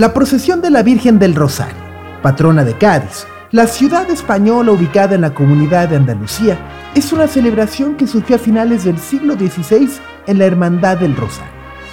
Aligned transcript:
La 0.00 0.14
procesión 0.14 0.62
de 0.62 0.70
la 0.70 0.82
Virgen 0.82 1.18
del 1.18 1.34
Rosario, 1.34 1.76
patrona 2.22 2.64
de 2.64 2.72
Cádiz, 2.72 3.26
la 3.50 3.66
ciudad 3.66 4.08
española 4.08 4.72
ubicada 4.72 5.14
en 5.14 5.20
la 5.20 5.34
comunidad 5.34 5.90
de 5.90 5.96
Andalucía, 5.96 6.56
es 6.94 7.12
una 7.12 7.28
celebración 7.28 7.96
que 7.96 8.06
surgió 8.06 8.36
a 8.36 8.38
finales 8.38 8.84
del 8.84 8.96
siglo 8.96 9.34
XVI 9.34 9.90
en 10.26 10.38
la 10.38 10.46
Hermandad 10.46 10.96
del 10.96 11.14
Rosario, 11.14 11.52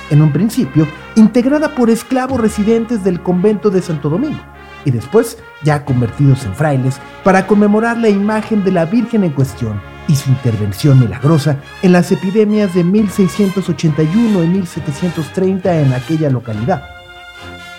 en 0.10 0.22
un 0.22 0.32
principio 0.32 0.88
integrada 1.18 1.76
por 1.76 1.90
esclavos 1.90 2.40
residentes 2.40 3.04
del 3.04 3.22
convento 3.22 3.70
de 3.70 3.82
Santo 3.82 4.10
Domingo 4.10 4.40
y 4.86 4.92
después 4.92 5.38
ya 5.66 5.84
convertidos 5.84 6.46
en 6.46 6.56
frailes 6.56 7.02
para 7.26 7.46
conmemorar 7.46 7.98
la 7.98 8.08
imagen 8.08 8.64
de 8.64 8.72
la 8.72 8.86
Virgen 8.86 9.26
en 9.26 9.34
cuestión 9.34 9.82
y 10.08 10.16
su 10.16 10.30
intervención 10.30 10.98
milagrosa 10.98 11.58
en 11.82 11.92
las 11.92 12.10
epidemias 12.14 12.74
de 12.74 12.86
1681 12.86 14.44
y 14.46 14.48
1730 14.48 15.82
en 15.82 15.92
aquella 15.92 16.30
localidad. 16.30 16.97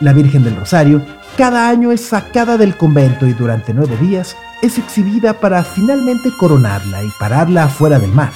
La 0.01 0.13
Virgen 0.13 0.45
del 0.45 0.57
Rosario 0.57 1.03
cada 1.37 1.69
año 1.69 1.93
es 1.93 2.01
sacada 2.01 2.57
del 2.57 2.77
convento 2.77 3.27
y 3.27 3.33
durante 3.33 3.75
nueve 3.75 3.97
días 3.97 4.37
es 4.63 4.79
exhibida 4.79 5.35
para 5.35 5.63
finalmente 5.65 6.31
coronarla 6.37 7.05
y 7.05 7.11
pararla 7.19 7.65
afuera 7.65 7.99
del 7.99 8.13
mar. 8.13 8.33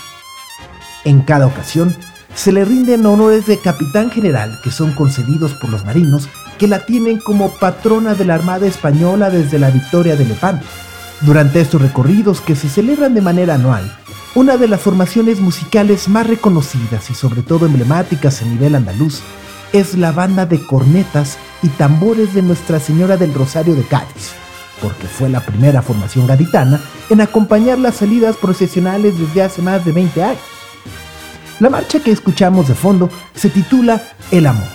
En 1.05 1.23
cada 1.23 1.47
ocasión 1.47 1.97
se 2.35 2.53
le 2.53 2.65
rinden 2.65 3.05
honores 3.07 3.47
de 3.47 3.59
capitán 3.59 4.11
general 4.11 4.61
que 4.63 4.71
son 4.71 4.93
concedidos 4.93 5.53
por 5.55 5.71
los 5.71 5.85
marinos 5.85 6.29
que 6.59 6.69
la 6.69 6.87
tienen 6.87 7.19
como 7.19 7.51
patrona 7.51 8.15
de 8.15 8.25
la 8.25 8.35
Armada 8.35 8.67
Española 8.67 9.31
desde 9.31 9.59
la 9.59 9.71
victoria 9.71 10.17
de 10.17 10.25
Lepanto. 10.25 10.67
Durante 11.21 11.61
estos 11.61 11.83
recorridos 11.83 12.41
que 12.41 12.57
se 12.57 12.69
celebran 12.69 13.15
de 13.15 13.21
manera 13.21 13.55
anual, 13.55 13.93
una 14.35 14.57
de 14.57 14.67
las 14.67 14.81
formaciones 14.81 15.41
musicales 15.41 16.09
más 16.09 16.27
reconocidas 16.27 17.11
y 17.11 17.15
sobre 17.15 17.43
todo 17.43 17.67
emblemáticas 17.67 18.43
a 18.43 18.47
nivel 18.47 18.75
andaluz 18.75 19.23
es 19.73 19.97
la 19.97 20.13
banda 20.13 20.47
de 20.47 20.65
cornetas 20.67 21.39
y 21.63 21.69
tambores 21.69 22.35
de 22.35 22.43
Nuestra 22.43 22.79
Señora 22.79 23.17
del 23.17 23.33
Rosario 23.33 23.75
de 23.75 23.83
Cádiz, 23.83 24.33
porque 24.81 25.07
fue 25.07 25.29
la 25.29 25.41
primera 25.41 25.83
formación 25.83 26.27
gaditana 26.27 26.81
en 27.11 27.21
acompañar 27.21 27.79
las 27.79 27.97
salidas 27.97 28.37
procesionales 28.37 29.19
desde 29.19 29.43
hace 29.43 29.63
más 29.63 29.85
de 29.85 29.93
20 29.93 30.23
años. 30.23 30.43
La 31.61 31.71
marcha 31.71 32.01
que 32.01 32.11
escuchamos 32.11 32.69
de 32.69 32.75
fondo 32.75 33.09
se 33.35 33.49
titula 33.49 34.03
El 34.31 34.47
Amor 34.47 34.69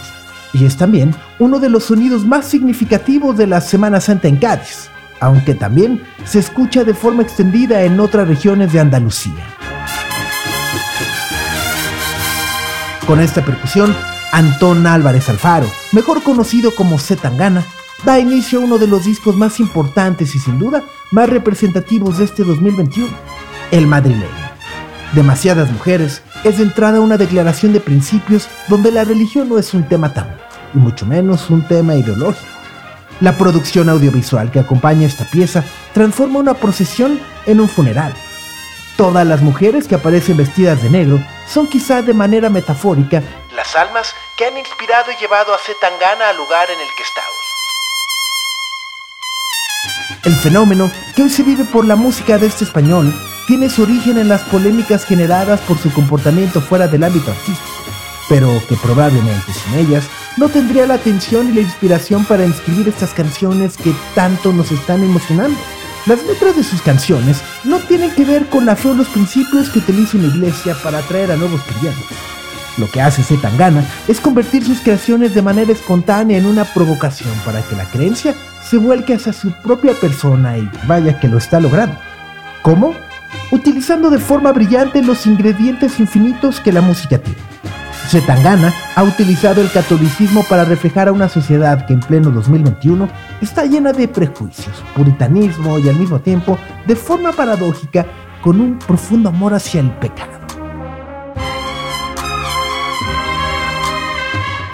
y 0.54 0.66
es 0.66 0.78
también 0.78 1.14
uno 1.40 1.60
de 1.60 1.70
los 1.70 1.86
sonidos 1.86 2.26
más 2.26 2.46
significativos 2.46 3.38
de 3.38 3.48
la 3.48 3.62
Semana 3.62 4.00
Santa 4.00 4.28
en 4.28 4.38
Cádiz, 4.38 4.90
aunque 5.20 5.54
también 5.54 6.02
se 6.26 6.40
escucha 6.40 6.84
de 6.84 6.94
forma 6.94 7.24
extendida 7.24 7.84
en 7.84 8.00
otras 8.00 8.28
regiones 8.28 8.74
de 8.74 8.80
Andalucía. 8.80 9.46
Con 13.06 13.20
esta 13.20 13.44
percusión 13.44 13.96
Antón 14.32 14.86
Álvarez 14.86 15.30
Alfaro, 15.30 15.68
mejor 15.94 16.22
conocido 16.22 16.76
como 16.76 17.00
Zetangana, 17.00 17.64
da 18.04 18.20
inicio 18.20 18.60
a 18.60 18.64
uno 18.64 18.78
de 18.78 18.88
los 18.88 19.06
discos 19.06 19.36
más 19.36 19.60
importantes 19.60 20.36
y 20.36 20.40
sin 20.40 20.60
duda 20.60 20.84
más 21.12 21.30
representativos 21.30 22.18
de 22.18 22.26
este 22.26 22.44
2021, 22.44 23.10
El 23.72 23.88
Madrileño. 23.88 24.48
Demasiadas 25.14 25.72
mujeres 25.72 26.22
es 26.44 26.58
de 26.58 26.64
entrada 26.64 27.00
una 27.00 27.18
declaración 27.18 27.72
de 27.74 27.80
principios 27.80 28.50
donde 28.68 28.92
la 28.92 29.06
religión 29.06 29.48
no 29.48 29.58
es 29.58 29.74
un 29.74 29.88
tema 29.88 30.14
tabú, 30.14 30.30
y 30.74 30.78
mucho 30.78 31.06
menos 31.06 31.50
un 31.50 31.66
tema 31.66 31.96
ideológico. 31.96 32.46
La 33.22 33.38
producción 33.38 33.90
audiovisual 33.90 34.52
que 34.52 34.60
acompaña 34.60 35.08
esta 35.08 35.26
pieza 35.26 35.64
transforma 35.94 36.40
una 36.40 36.54
procesión 36.54 37.20
en 37.46 37.62
un 37.62 37.70
funeral. 37.70 38.14
Todas 38.98 39.26
las 39.26 39.42
mujeres 39.42 39.88
que 39.88 39.96
aparecen 39.96 40.38
vestidas 40.38 40.84
de 40.84 40.90
negro 40.90 41.20
son 41.48 41.68
quizá 41.68 42.02
de 42.02 42.14
manera 42.14 42.50
metafórica 42.50 43.24
las 43.58 43.76
almas 43.76 44.16
que 44.38 44.46
han 44.46 44.56
inspirado 44.56 45.12
y 45.12 45.16
llevado 45.20 45.54
a 45.54 45.58
Zetangana 45.58 46.30
al 46.30 46.38
lugar 46.38 46.70
en 46.70 46.80
el 46.80 46.88
que 46.96 47.02
está 47.02 47.22
hoy. 47.22 47.36
El 50.24 50.36
fenómeno 50.36 50.92
que 51.16 51.24
hoy 51.24 51.30
se 51.32 51.42
vive 51.42 51.66
por 51.66 51.84
la 51.84 51.96
música 51.96 52.38
de 52.38 52.46
este 52.46 52.66
español 52.66 53.12
tiene 53.48 53.72
su 53.72 53.82
origen 53.82 54.20
en 54.20 54.30
las 54.30 54.44
polémicas 54.44 55.06
generadas 55.06 55.60
por 55.62 55.80
su 55.80 55.92
comportamiento 55.92 56.62
fuera 56.62 56.88
del 56.88 57.04
ámbito 57.04 57.32
artístico, 57.32 57.82
pero 58.30 58.48
que 58.70 58.76
probablemente 58.76 59.52
sin 59.52 59.80
ellas 59.80 60.04
no 60.38 60.50
tendría 60.50 60.86
la 60.86 60.94
atención 60.94 61.50
y 61.50 61.54
la 61.54 61.62
inspiración 61.62 62.26
para 62.26 62.44
escribir 62.44 62.88
estas 62.88 63.16
canciones 63.16 63.76
que 63.76 63.92
tanto 64.14 64.54
nos 64.54 64.72
están 64.72 65.04
emocionando. 65.04 65.60
Las 66.06 66.24
letras 66.24 66.56
de 66.56 66.64
sus 66.64 66.84
canciones 66.84 67.42
no 67.64 67.80
tienen 67.80 68.14
que 68.14 68.24
ver 68.24 68.46
con 68.50 68.68
la 68.68 68.76
fe 68.76 68.94
los 68.94 69.08
principios 69.08 69.72
que 69.72 69.80
utiliza 69.80 70.18
una 70.18 70.28
iglesia 70.28 70.76
para 70.84 71.00
atraer 71.00 71.32
a 71.32 71.38
nuevos 71.38 71.64
creyentes. 71.64 72.18
Lo 72.78 72.90
que 72.90 73.02
hace 73.02 73.24
Zetangana 73.24 73.84
es 74.08 74.20
convertir 74.20 74.64
sus 74.64 74.80
creaciones 74.82 75.34
de 75.34 75.42
manera 75.42 75.72
espontánea 75.72 76.38
en 76.38 76.46
una 76.46 76.64
provocación 76.64 77.34
para 77.44 77.62
que 77.62 77.76
la 77.76 77.86
creencia 77.86 78.36
se 78.64 78.78
vuelque 78.78 79.16
hacia 79.16 79.34
su 79.34 79.52
propia 79.52 79.94
persona 79.94 80.58
y 80.58 80.70
vaya 80.88 81.20
que 81.20 81.28
lo 81.28 81.38
está 81.38 81.60
logrando. 81.60 81.98
¿Cómo? 82.62 82.94
Utilizando 83.52 84.10
de 84.10 84.20
forma 84.20 84.52
brillante 84.52 85.02
los 85.02 85.26
ingredientes 85.26 86.00
infinitos 86.00 86.60
que 86.60 86.72
la 86.72 86.82
música 86.82 87.18
tiene. 87.18 87.40
Zetangana 88.08 88.74
ha 88.96 89.04
utilizado 89.04 89.62
el 89.62 89.72
catolicismo 89.72 90.44
para 90.44 90.64
reflejar 90.64 91.10
a 91.10 91.12
una 91.12 91.28
sociedad 91.28 91.86
que 91.86 91.94
en 91.94 92.00
pleno 92.00 92.32
2021 92.32 93.10
está 93.42 93.66
llena 93.66 93.92
de 93.92 94.08
prejuicios, 94.08 94.84
puritanismo 94.96 95.78
y 95.80 95.90
al 95.90 95.96
mismo 95.96 96.20
tiempo, 96.20 96.58
de 96.86 96.96
forma 96.96 97.34
paradójica, 97.34 98.06
con 98.42 98.62
un 98.62 98.80
profundo 98.80 99.30
amor 99.30 99.54
hacia 99.54 99.82
el 99.82 99.92
pecado. 99.92 100.37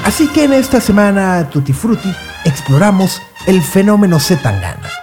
Así 0.04 0.28
que 0.28 0.44
en 0.44 0.54
esta 0.54 0.82
semana 0.82 1.50
Tutti 1.50 1.74
Frutti 1.74 2.14
exploramos 2.44 3.22
el 3.48 3.62
fenómeno 3.62 4.20
Zetangana. 4.20 5.03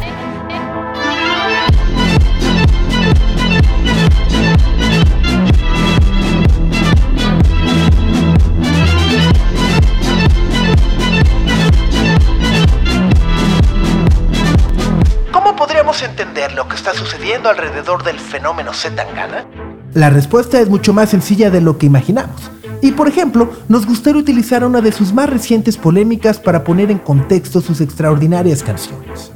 ¿Cómo 15.91 15.99
podríamos 15.99 16.19
entender 16.19 16.53
lo 16.53 16.69
que 16.69 16.75
está 16.75 16.93
sucediendo 16.93 17.49
alrededor 17.49 18.03
del 18.05 18.17
fenómeno 18.17 18.71
Zetangana? 18.73 19.45
La 19.93 20.09
respuesta 20.09 20.57
es 20.61 20.69
mucho 20.69 20.93
más 20.93 21.09
sencilla 21.09 21.49
de 21.49 21.59
lo 21.59 21.77
que 21.77 21.85
imaginamos. 21.85 22.49
Y 22.81 22.93
por 22.93 23.09
ejemplo, 23.09 23.51
nos 23.67 23.85
gustaría 23.85 24.21
utilizar 24.21 24.63
una 24.63 24.79
de 24.79 24.93
sus 24.93 25.11
más 25.11 25.29
recientes 25.29 25.75
polémicas 25.75 26.39
para 26.39 26.63
poner 26.63 26.91
en 26.91 26.97
contexto 26.97 27.59
sus 27.59 27.81
extraordinarias 27.81 28.63
canciones. 28.63 29.33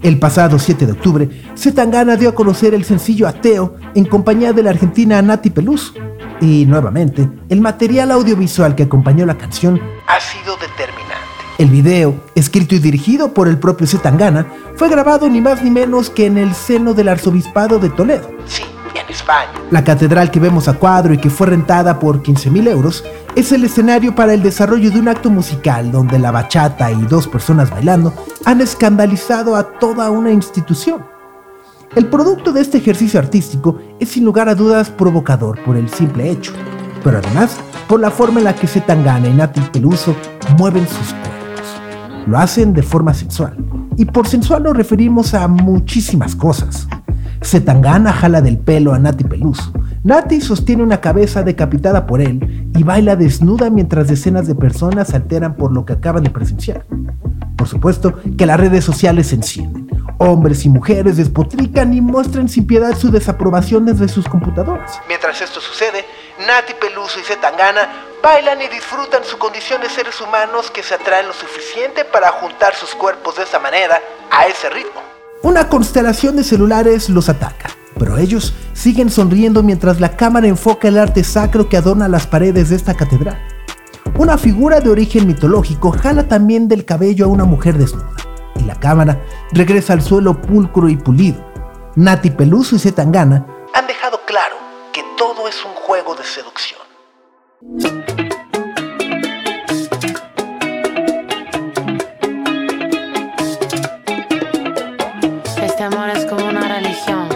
El 0.00 0.18
pasado 0.18 0.58
7 0.58 0.86
de 0.86 0.92
octubre, 0.92 1.28
Zetangana 1.58 2.16
dio 2.16 2.30
a 2.30 2.34
conocer 2.34 2.72
el 2.72 2.84
sencillo 2.84 3.28
Ateo 3.28 3.76
en 3.94 4.06
compañía 4.06 4.54
de 4.54 4.62
la 4.62 4.70
argentina 4.70 5.20
Nati 5.20 5.50
Peluso. 5.50 5.92
Y 6.40 6.64
nuevamente, 6.64 7.28
el 7.50 7.60
material 7.60 8.12
audiovisual 8.12 8.74
que 8.74 8.84
acompañó 8.84 9.26
la 9.26 9.36
canción 9.36 9.78
ha 10.06 10.18
sido. 10.18 10.51
El 11.62 11.70
video, 11.70 12.16
escrito 12.34 12.74
y 12.74 12.80
dirigido 12.80 13.32
por 13.32 13.46
el 13.46 13.56
propio 13.56 13.86
Zetangana, 13.86 14.48
fue 14.74 14.88
grabado 14.88 15.30
ni 15.30 15.40
más 15.40 15.62
ni 15.62 15.70
menos 15.70 16.10
que 16.10 16.26
en 16.26 16.36
el 16.36 16.56
seno 16.56 16.92
del 16.92 17.08
arzobispado 17.08 17.78
de 17.78 17.88
Toledo. 17.88 18.28
Sí, 18.46 18.64
en 18.96 19.08
España. 19.08 19.52
La 19.70 19.84
catedral 19.84 20.32
que 20.32 20.40
vemos 20.40 20.66
a 20.66 20.72
cuadro 20.72 21.14
y 21.14 21.18
que 21.18 21.30
fue 21.30 21.46
rentada 21.46 22.00
por 22.00 22.20
15 22.20 22.50
mil 22.50 22.66
euros 22.66 23.04
es 23.36 23.52
el 23.52 23.62
escenario 23.62 24.12
para 24.12 24.34
el 24.34 24.42
desarrollo 24.42 24.90
de 24.90 24.98
un 24.98 25.06
acto 25.06 25.30
musical 25.30 25.92
donde 25.92 26.18
la 26.18 26.32
bachata 26.32 26.90
y 26.90 27.00
dos 27.02 27.28
personas 27.28 27.70
bailando 27.70 28.12
han 28.44 28.60
escandalizado 28.60 29.54
a 29.54 29.78
toda 29.78 30.10
una 30.10 30.32
institución. 30.32 31.06
El 31.94 32.08
producto 32.08 32.52
de 32.52 32.62
este 32.62 32.78
ejercicio 32.78 33.20
artístico 33.20 33.78
es 34.00 34.08
sin 34.08 34.24
lugar 34.24 34.48
a 34.48 34.56
dudas 34.56 34.90
provocador 34.90 35.62
por 35.62 35.76
el 35.76 35.88
simple 35.88 36.28
hecho, 36.28 36.54
pero 37.04 37.18
además 37.18 37.56
por 37.86 38.00
la 38.00 38.10
forma 38.10 38.40
en 38.40 38.46
la 38.46 38.56
que 38.56 38.66
Zetangana 38.66 39.28
y 39.28 39.32
Nati 39.32 39.60
Peluso 39.60 40.16
mueven 40.58 40.88
sus. 40.88 41.14
Lo 42.26 42.38
hacen 42.38 42.72
de 42.72 42.82
forma 42.82 43.14
sensual, 43.14 43.56
y 43.96 44.04
por 44.04 44.28
sensual 44.28 44.62
nos 44.62 44.76
referimos 44.76 45.34
a 45.34 45.48
muchísimas 45.48 46.36
cosas. 46.36 46.86
Zetangana 47.42 48.12
jala 48.12 48.40
del 48.40 48.58
pelo 48.58 48.94
a 48.94 48.98
Nati 48.98 49.24
Peluso. 49.24 49.72
Nati 50.04 50.40
sostiene 50.40 50.82
una 50.82 51.00
cabeza 51.00 51.42
decapitada 51.42 52.06
por 52.06 52.20
él 52.20 52.70
y 52.76 52.82
baila 52.82 53.16
desnuda 53.16 53.70
mientras 53.70 54.08
decenas 54.08 54.46
de 54.46 54.54
personas 54.54 55.08
se 55.08 55.16
alteran 55.16 55.56
por 55.56 55.72
lo 55.72 55.84
que 55.84 55.94
acaban 55.94 56.22
de 56.22 56.30
presenciar. 56.30 56.86
Por 57.56 57.68
supuesto 57.68 58.14
que 58.36 58.46
las 58.46 58.58
redes 58.58 58.84
sociales 58.84 59.28
se 59.28 59.36
encienden. 59.36 59.88
Hombres 60.18 60.64
y 60.64 60.68
mujeres 60.68 61.16
despotrican 61.16 61.92
y 61.94 62.00
muestran 62.00 62.48
sin 62.48 62.66
piedad 62.66 62.96
su 62.96 63.10
desaprobación 63.10 63.86
desde 63.86 64.08
sus 64.08 64.28
computadoras. 64.28 65.00
Mientras 65.08 65.40
esto 65.42 65.60
sucede, 65.60 66.04
Nati 66.46 66.74
Peluso 66.74 67.20
y 67.20 67.22
Zetangana 67.22 67.88
bailan 68.22 68.60
y 68.62 68.68
disfrutan 68.68 69.22
su 69.22 69.38
condición 69.38 69.80
de 69.80 69.88
seres 69.88 70.20
humanos 70.20 70.72
que 70.72 70.82
se 70.82 70.94
atraen 70.94 71.28
lo 71.28 71.32
suficiente 71.32 72.04
para 72.04 72.32
juntar 72.32 72.74
sus 72.74 72.94
cuerpos 72.96 73.36
de 73.36 73.44
esa 73.44 73.60
manera, 73.60 74.00
a 74.30 74.46
ese 74.46 74.68
ritmo. 74.70 75.00
Una 75.42 75.68
constelación 75.68 76.36
de 76.36 76.42
celulares 76.42 77.08
los 77.08 77.28
ataca, 77.28 77.70
pero 77.96 78.18
ellos 78.18 78.54
siguen 78.72 79.10
sonriendo 79.10 79.62
mientras 79.62 80.00
la 80.00 80.16
cámara 80.16 80.48
enfoca 80.48 80.88
el 80.88 80.98
arte 80.98 81.22
sacro 81.22 81.68
que 81.68 81.76
adorna 81.76 82.08
las 82.08 82.26
paredes 82.26 82.70
de 82.70 82.76
esta 82.76 82.94
catedral. 82.94 83.40
Una 84.18 84.36
figura 84.36 84.80
de 84.80 84.90
origen 84.90 85.28
mitológico 85.28 85.92
jala 85.92 86.26
también 86.26 86.66
del 86.66 86.84
cabello 86.84 87.26
a 87.26 87.28
una 87.28 87.44
mujer 87.44 87.78
desnuda, 87.78 88.16
y 88.56 88.64
la 88.64 88.80
cámara 88.80 89.20
regresa 89.52 89.92
al 89.92 90.02
suelo 90.02 90.40
pulcro 90.40 90.88
y 90.88 90.96
pulido. 90.96 91.44
Nati 91.94 92.30
Peluso 92.30 92.74
y 92.74 92.78
Zetangana 92.80 93.46
han 93.74 93.86
dejado 93.86 94.20
claro 94.26 94.61
que 95.02 95.16
todo 95.16 95.48
es 95.48 95.64
un 95.64 95.74
juego 95.74 96.14
de 96.14 96.24
seducción. 96.24 96.80
Este 105.62 105.82
amor 105.82 106.10
es 106.10 106.26
como 106.26 106.46
una 106.46 106.68
religión. 106.68 107.28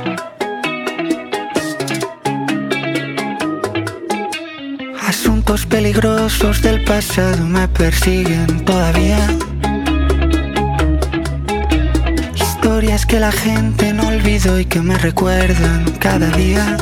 Asuntos 5.00 5.66
peligrosos 5.66 6.62
del 6.62 6.84
pasado 6.84 7.44
me 7.44 7.66
persiguen 7.68 8.64
todavía. 8.64 9.26
Historias 12.34 13.06
que 13.06 13.18
la 13.18 13.32
gente 13.32 13.92
no 13.92 14.08
olvidó 14.08 14.60
y 14.60 14.66
que 14.66 14.80
me 14.80 14.96
recuerdan 14.98 15.84
cada 15.98 16.28
día. 16.30 16.76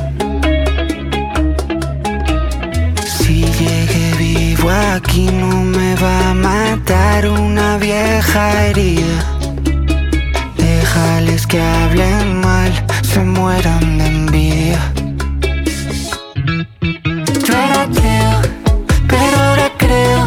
Aquí 4.71 5.27
no 5.27 5.63
me 5.63 5.95
va 5.97 6.31
a 6.31 6.35
matar 6.35 7.29
una 7.29 7.77
vieja 7.79 8.67
herida. 8.67 9.39
Déjales 10.57 11.47
que 11.47 11.61
hablen 11.61 12.41
mal, 12.41 12.73
se 13.03 13.21
mueran 13.21 13.99
de 13.99 14.07
envidia. 14.07 14.81
Yo 17.47 17.55
era 17.55 17.83
ateo, 17.83 18.33
pero 19.09 19.37
ahora 19.39 19.71
creo. 19.77 20.27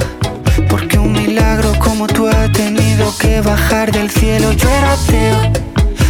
Porque 0.70 0.98
un 1.00 1.14
milagro 1.14 1.74
como 1.80 2.08
tú 2.08 2.28
ha 2.28 2.52
tenido 2.52 3.14
que 3.18 3.42
bajar 3.42 3.92
del 3.92 4.10
cielo. 4.10 4.52
Yo 4.54 4.70
era 4.70 4.94
ateo, 4.94 5.52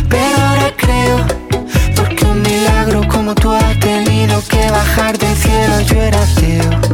pero 0.09 0.37
ahora 0.41 0.73
creo. 0.75 1.17
Porque 1.95 2.25
un 2.25 2.41
milagro 2.41 3.07
como 3.07 3.35
tú 3.35 3.51
ha 3.51 3.73
tenido 3.79 4.41
que 4.47 4.69
bajar 4.71 5.17
del 5.17 5.35
cielo. 5.35 5.81
Yo 5.81 6.01
era 6.01 6.21
ateo, 6.21 6.86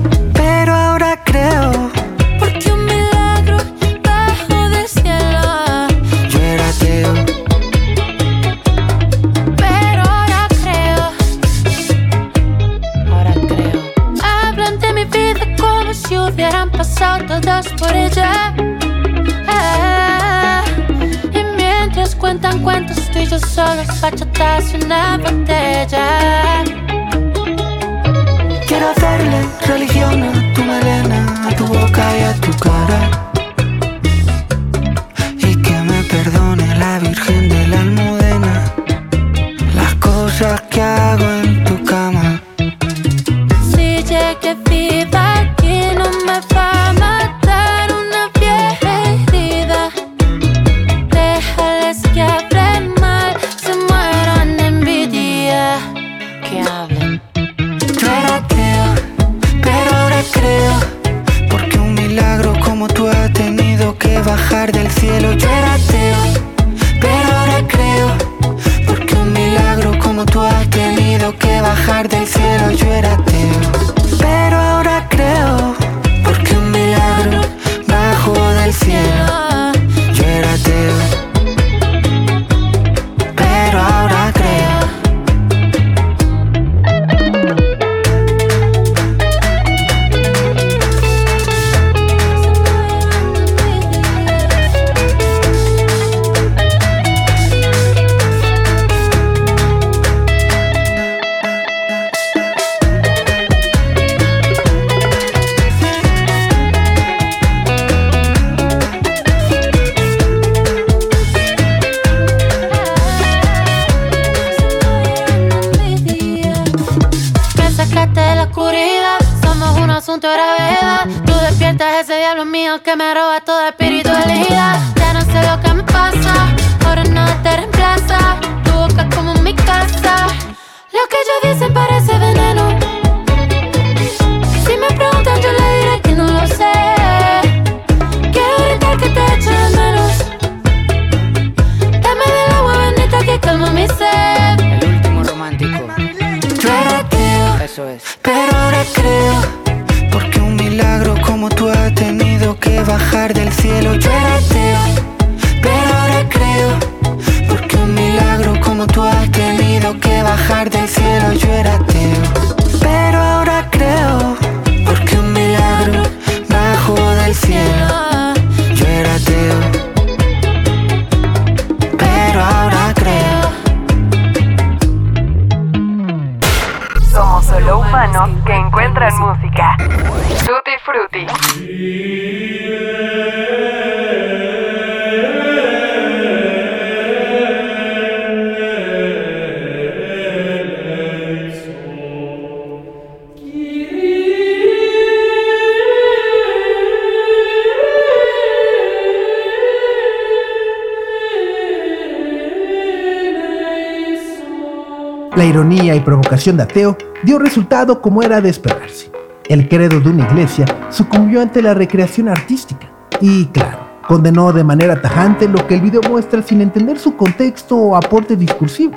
de 206.34 206.64
Ateo 206.64 206.98
dio 207.22 207.38
resultado 207.38 208.02
como 208.02 208.24
era 208.24 208.42
de 208.42 208.50
esperarse. 208.50 209.12
El 209.48 209.70
credo 209.70 210.00
de 210.00 210.10
una 210.10 210.26
iglesia 210.26 210.66
sucumbió 210.90 211.42
ante 211.42 211.62
la 211.62 211.76
recreación 211.76 212.28
artística 212.28 212.90
y, 213.22 213.46
claro, 213.48 213.78
condenó 214.08 214.52
de 214.52 214.64
manera 214.64 215.00
tajante 215.00 215.48
lo 215.48 215.68
que 215.68 215.76
el 215.76 215.82
video 215.82 216.02
muestra 216.10 216.42
sin 216.42 216.62
entender 216.62 216.98
su 216.98 217.16
contexto 217.16 217.78
o 217.78 217.96
aporte 217.96 218.36
discursivo. 218.36 218.94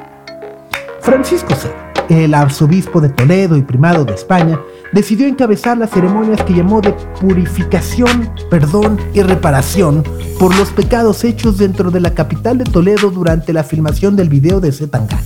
Francisco 1.01 1.55
C., 1.55 1.71
el 2.09 2.33
arzobispo 2.33 3.03
de 3.03 3.11
Toledo 3.11 3.59
y 3.59 3.63
primado 3.63 4.07
de 4.07 4.15
España, 4.15 4.59
decidió 4.95 5.27
encabezar 5.27 5.77
las 5.77 5.91
ceremonias 5.91 6.43
que 6.43 6.55
llamó 6.55 6.81
de 6.81 6.95
purificación, 7.21 8.31
perdón 8.49 8.99
y 9.13 9.21
reparación 9.21 10.03
por 10.39 10.57
los 10.57 10.71
pecados 10.71 11.23
hechos 11.23 11.59
dentro 11.59 11.91
de 11.91 12.01
la 12.01 12.15
capital 12.15 12.57
de 12.57 12.65
Toledo 12.65 13.11
durante 13.11 13.53
la 13.53 13.63
filmación 13.63 14.17
del 14.17 14.31
video 14.31 14.59
de 14.59 14.73
Zetangana 14.73 15.21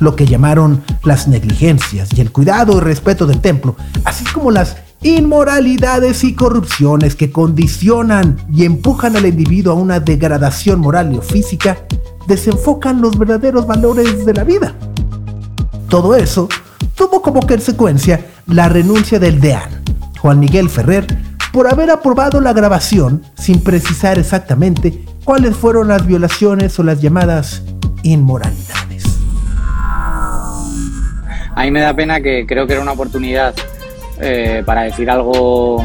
lo 0.00 0.16
que 0.16 0.26
llamaron 0.26 0.82
las 1.04 1.28
negligencias 1.28 2.08
y 2.16 2.20
el 2.20 2.32
cuidado 2.32 2.76
y 2.76 2.80
respeto 2.80 3.26
del 3.26 3.40
templo, 3.40 3.76
así 4.04 4.24
como 4.24 4.50
las 4.50 4.76
inmoralidades 5.02 6.24
y 6.24 6.34
corrupciones 6.34 7.14
que 7.14 7.30
condicionan 7.30 8.36
y 8.52 8.64
empujan 8.64 9.16
al 9.16 9.26
individuo 9.26 9.72
a 9.72 9.76
una 9.76 10.00
degradación 10.00 10.80
moral 10.80 11.14
y 11.14 11.20
física, 11.20 11.78
desenfocan 12.26 13.00
los 13.00 13.18
verdaderos 13.18 13.66
valores 13.66 14.26
de 14.26 14.34
la 14.34 14.44
vida. 14.44 14.74
Todo 15.88 16.14
eso 16.14 16.48
tuvo 16.94 17.22
como 17.22 17.40
consecuencia 17.46 18.26
la 18.46 18.68
renuncia 18.68 19.18
del 19.18 19.40
deán, 19.40 19.82
Juan 20.20 20.38
Miguel 20.38 20.68
Ferrer, 20.68 21.06
por 21.52 21.66
haber 21.66 21.90
aprobado 21.90 22.40
la 22.40 22.52
grabación 22.52 23.22
sin 23.36 23.60
precisar 23.60 24.18
exactamente 24.18 25.04
cuáles 25.24 25.56
fueron 25.56 25.88
las 25.88 26.06
violaciones 26.06 26.78
o 26.78 26.82
las 26.82 27.00
llamadas 27.00 27.62
inmoralidades. 28.02 29.09
A 31.54 31.64
mí 31.64 31.70
me 31.70 31.80
da 31.80 31.94
pena 31.94 32.20
que 32.20 32.46
creo 32.46 32.66
que 32.66 32.74
era 32.74 32.82
una 32.82 32.92
oportunidad 32.92 33.54
eh, 34.22 34.62
para 34.66 34.82
decir 34.82 35.08
algo, 35.08 35.84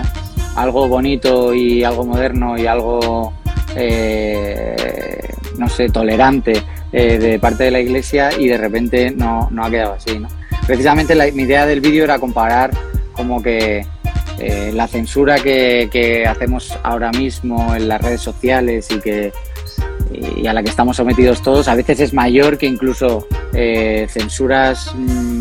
algo 0.56 0.88
bonito 0.90 1.54
y 1.54 1.84
algo 1.86 2.06
moderno 2.06 2.58
y 2.58 2.68
algo, 2.68 3.34
eh, 3.76 5.30
no 5.58 5.70
sé, 5.70 5.88
tolerante 5.90 6.62
eh, 6.92 7.18
de 7.18 7.40
parte 7.40 7.66
de 7.66 7.72
la 7.72 7.80
iglesia 7.80 8.30
y 8.38 8.48
de 8.48 8.58
repente 8.58 9.12
no, 9.12 9.48
no 9.52 9.64
ha 9.64 9.70
quedado 9.70 9.94
así. 9.94 10.20
¿no? 10.20 10.28
Precisamente 10.68 11.16
la, 11.16 11.32
mi 11.32 11.44
idea 11.44 11.66
del 11.66 11.80
vídeo 11.80 12.04
era 12.04 12.20
comparar 12.20 12.72
como 13.14 13.42
que 13.42 13.86
la 14.74 14.86
censura 14.86 15.40
que, 15.40 16.26
hacemos 16.28 16.78
ahora 16.84 17.10
mismo 17.12 17.74
en 17.74 17.88
las 17.88 18.02
redes 18.02 18.20
sociales 18.20 18.92
y 18.92 19.00
que 19.00 19.32
y 20.36 20.46
a 20.46 20.54
la 20.54 20.62
que 20.62 20.70
estamos 20.70 20.98
sometidos 20.98 21.42
todos 21.42 21.70
a 21.70 21.76
veces 21.76 22.02
es 22.02 22.14
mayor 22.14 22.58
que 22.58 22.66
incluso 22.66 23.28
censuras 23.54 24.94
mm, 24.94 25.35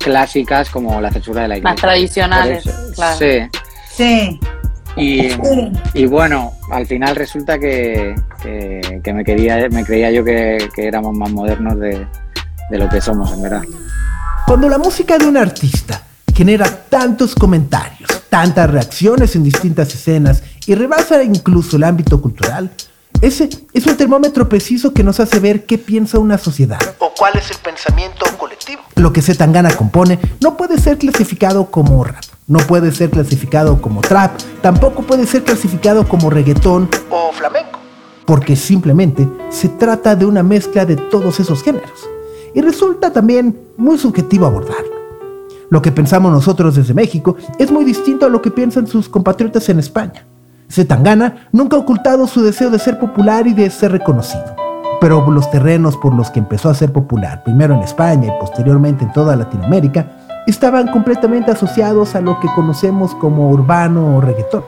clásicas 0.00 0.70
como 0.70 1.00
la 1.00 1.10
censura 1.12 1.42
de 1.42 1.48
la 1.48 1.56
iglesia. 1.58 1.70
Más 1.72 1.80
tradicionales, 1.80 2.64
claro. 2.94 3.18
Sí. 3.18 3.48
Sí. 3.94 4.40
Y, 4.96 5.28
y 5.94 6.06
bueno, 6.06 6.52
al 6.72 6.86
final 6.86 7.14
resulta 7.14 7.58
que, 7.58 8.14
que- 8.42 9.00
que 9.04 9.12
me, 9.12 9.24
quería, 9.24 9.68
me 9.70 9.84
creía 9.84 10.10
yo 10.10 10.24
que, 10.24 10.68
que 10.74 10.86
éramos 10.88 11.14
más 11.16 11.30
modernos 11.30 11.78
de, 11.78 12.06
de 12.70 12.78
lo 12.78 12.88
que 12.88 13.00
somos, 13.00 13.32
en 13.32 13.42
verdad. 13.42 13.62
Cuando 14.46 14.68
la 14.68 14.78
música 14.78 15.16
de 15.16 15.26
un 15.26 15.36
artista 15.36 16.02
genera 16.34 16.66
tantos 16.88 17.34
comentarios, 17.36 18.22
tantas 18.28 18.68
reacciones 18.70 19.36
en 19.36 19.44
distintas 19.44 19.94
escenas 19.94 20.42
y 20.66 20.74
rebasa 20.74 21.22
incluso 21.22 21.76
el 21.76 21.84
ámbito 21.84 22.20
cultural, 22.20 22.70
Ese 23.20 23.50
es 23.74 23.86
un 23.86 23.98
termómetro 23.98 24.48
preciso 24.48 24.94
que 24.94 25.04
nos 25.04 25.20
hace 25.20 25.40
ver 25.40 25.66
qué 25.66 25.76
piensa 25.76 26.18
una 26.18 26.38
sociedad 26.38 26.78
o 26.98 27.12
cuál 27.14 27.36
es 27.36 27.50
el 27.50 27.58
pensamiento 27.58 28.24
colectivo. 28.38 28.80
Lo 28.96 29.12
que 29.12 29.20
Zetangana 29.20 29.76
compone 29.76 30.18
no 30.40 30.56
puede 30.56 30.78
ser 30.78 30.96
clasificado 30.96 31.70
como 31.70 32.02
rap, 32.02 32.24
no 32.46 32.60
puede 32.60 32.92
ser 32.92 33.10
clasificado 33.10 33.82
como 33.82 34.00
trap, 34.00 34.40
tampoco 34.62 35.02
puede 35.02 35.26
ser 35.26 35.44
clasificado 35.44 36.08
como 36.08 36.30
reggaetón 36.30 36.88
o 37.10 37.30
flamenco, 37.32 37.78
porque 38.24 38.56
simplemente 38.56 39.28
se 39.50 39.68
trata 39.68 40.16
de 40.16 40.24
una 40.24 40.42
mezcla 40.42 40.86
de 40.86 40.96
todos 40.96 41.40
esos 41.40 41.62
géneros. 41.62 42.08
Y 42.54 42.62
resulta 42.62 43.12
también 43.12 43.60
muy 43.76 43.98
subjetivo 43.98 44.46
abordarlo. 44.46 44.94
Lo 45.68 45.82
que 45.82 45.92
pensamos 45.92 46.32
nosotros 46.32 46.74
desde 46.74 46.94
México 46.94 47.36
es 47.58 47.70
muy 47.70 47.84
distinto 47.84 48.24
a 48.24 48.30
lo 48.30 48.40
que 48.40 48.50
piensan 48.50 48.86
sus 48.86 49.10
compatriotas 49.10 49.68
en 49.68 49.78
España. 49.78 50.26
Zetangana 50.70 51.48
nunca 51.50 51.76
ha 51.76 51.80
ocultado 51.80 52.26
su 52.26 52.42
deseo 52.42 52.70
de 52.70 52.78
ser 52.78 52.98
popular 52.98 53.46
y 53.46 53.54
de 53.54 53.68
ser 53.70 53.90
reconocido. 53.92 54.56
Pero 55.00 55.28
los 55.30 55.50
terrenos 55.50 55.96
por 55.96 56.14
los 56.14 56.30
que 56.30 56.38
empezó 56.38 56.70
a 56.70 56.74
ser 56.74 56.92
popular, 56.92 57.42
primero 57.42 57.74
en 57.74 57.80
España 57.80 58.28
y 58.28 58.40
posteriormente 58.40 59.04
en 59.04 59.12
toda 59.12 59.34
Latinoamérica, 59.34 60.06
estaban 60.46 60.88
completamente 60.88 61.50
asociados 61.50 62.14
a 62.14 62.20
lo 62.20 62.38
que 62.38 62.48
conocemos 62.54 63.14
como 63.16 63.50
urbano 63.50 64.16
o 64.16 64.20
reggaetón. 64.20 64.62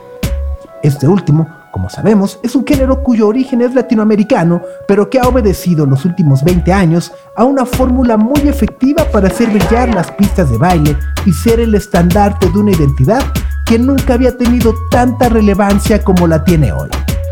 Este 0.81 1.07
último, 1.07 1.47
como 1.71 1.89
sabemos, 1.89 2.39
es 2.43 2.55
un 2.55 2.65
género 2.65 3.01
cuyo 3.03 3.27
origen 3.27 3.61
es 3.61 3.73
latinoamericano, 3.73 4.61
pero 4.87 5.09
que 5.09 5.19
ha 5.19 5.27
obedecido 5.27 5.85
los 5.85 6.03
últimos 6.03 6.43
20 6.43 6.73
años 6.73 7.13
a 7.37 7.45
una 7.45 7.65
fórmula 7.65 8.17
muy 8.17 8.41
efectiva 8.41 9.05
para 9.11 9.27
hacer 9.27 9.49
brillar 9.49 9.93
las 9.95 10.11
pistas 10.11 10.51
de 10.51 10.57
baile 10.57 10.97
y 11.25 11.31
ser 11.31 11.61
el 11.61 11.73
estandarte 11.75 12.49
de 12.49 12.59
una 12.59 12.71
identidad 12.71 13.23
que 13.65 13.79
nunca 13.79 14.13
había 14.15 14.37
tenido 14.37 14.73
tanta 14.89 15.29
relevancia 15.29 16.03
como 16.03 16.27
la 16.27 16.43
tiene 16.43 16.71
hoy. 16.71 16.89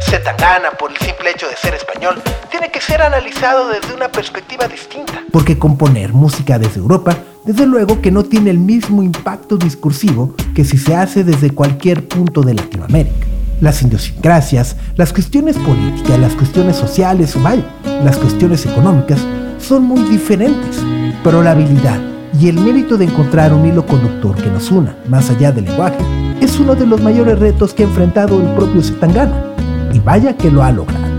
Zetangana, 0.10 0.72
por 0.72 0.92
el 0.92 0.98
simple 0.98 1.32
hecho 1.32 1.48
de 1.48 1.56
ser 1.56 1.74
español, 1.74 2.22
tiene 2.50 2.70
que 2.72 2.82
ser 2.82 3.02
analizado 3.02 3.70
desde 3.70 3.94
una 3.94 4.10
perspectiva 4.10 4.68
distinta. 4.68 5.24
Porque 5.32 5.58
componer 5.58 6.14
música 6.14 6.60
desde 6.60 6.80
Europa, 6.80 7.16
desde 7.46 7.66
luego 7.66 8.02
que 8.02 8.12
no 8.12 8.24
tiene 8.24 8.50
el 8.50 8.60
mismo 8.60 9.04
impacto 9.04 9.58
discursivo 9.58 10.36
que 10.56 10.66
si 10.66 10.78
se 10.78 10.96
hace 10.96 11.24
desde 11.24 11.52
cualquier 11.52 12.08
punto 12.08 12.42
de 12.42 12.56
Latinoamérica. 12.56 13.28
Las 13.62 13.82
idiosincrasias, 13.84 14.76
las 14.96 15.14
cuestiones 15.14 15.56
políticas, 15.58 16.20
las 16.20 16.34
cuestiones 16.34 16.76
sociales, 16.76 17.42
vaya, 17.42 17.64
las 18.04 18.18
cuestiones 18.18 18.66
económicas, 18.66 19.20
son 19.60 19.84
muy 19.84 20.02
diferentes, 20.10 20.78
pero 21.24 21.44
la 21.44 21.52
habilidad 21.52 22.11
y 22.40 22.48
el 22.50 22.60
mérito 22.60 22.98
de 22.98 23.06
encontrar 23.06 23.54
un 23.54 23.66
hilo 23.66 23.86
conductor 23.86 24.36
que 24.36 24.50
nos 24.50 24.72
una 24.72 24.96
más 25.08 25.30
allá 25.30 25.52
del 25.52 25.66
lenguaje 25.66 25.98
es 26.42 26.60
uno 26.60 26.76
de 26.76 26.88
los 26.88 27.02
mayores 27.02 27.40
retos 27.40 27.74
que 27.74 27.84
ha 27.84 27.88
enfrentado 27.88 28.42
el 28.42 28.56
propio 28.56 28.82
Zetangana. 28.82 29.46
Y 29.94 30.00
vaya 30.00 30.36
que 30.36 30.50
lo 30.50 30.64
ha 30.64 30.72
logrado. 30.72 31.11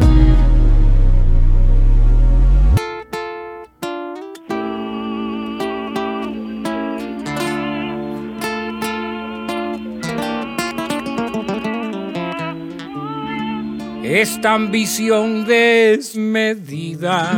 Esta 14.13 14.53
ambición 14.53 15.47
desmedida 15.47 17.31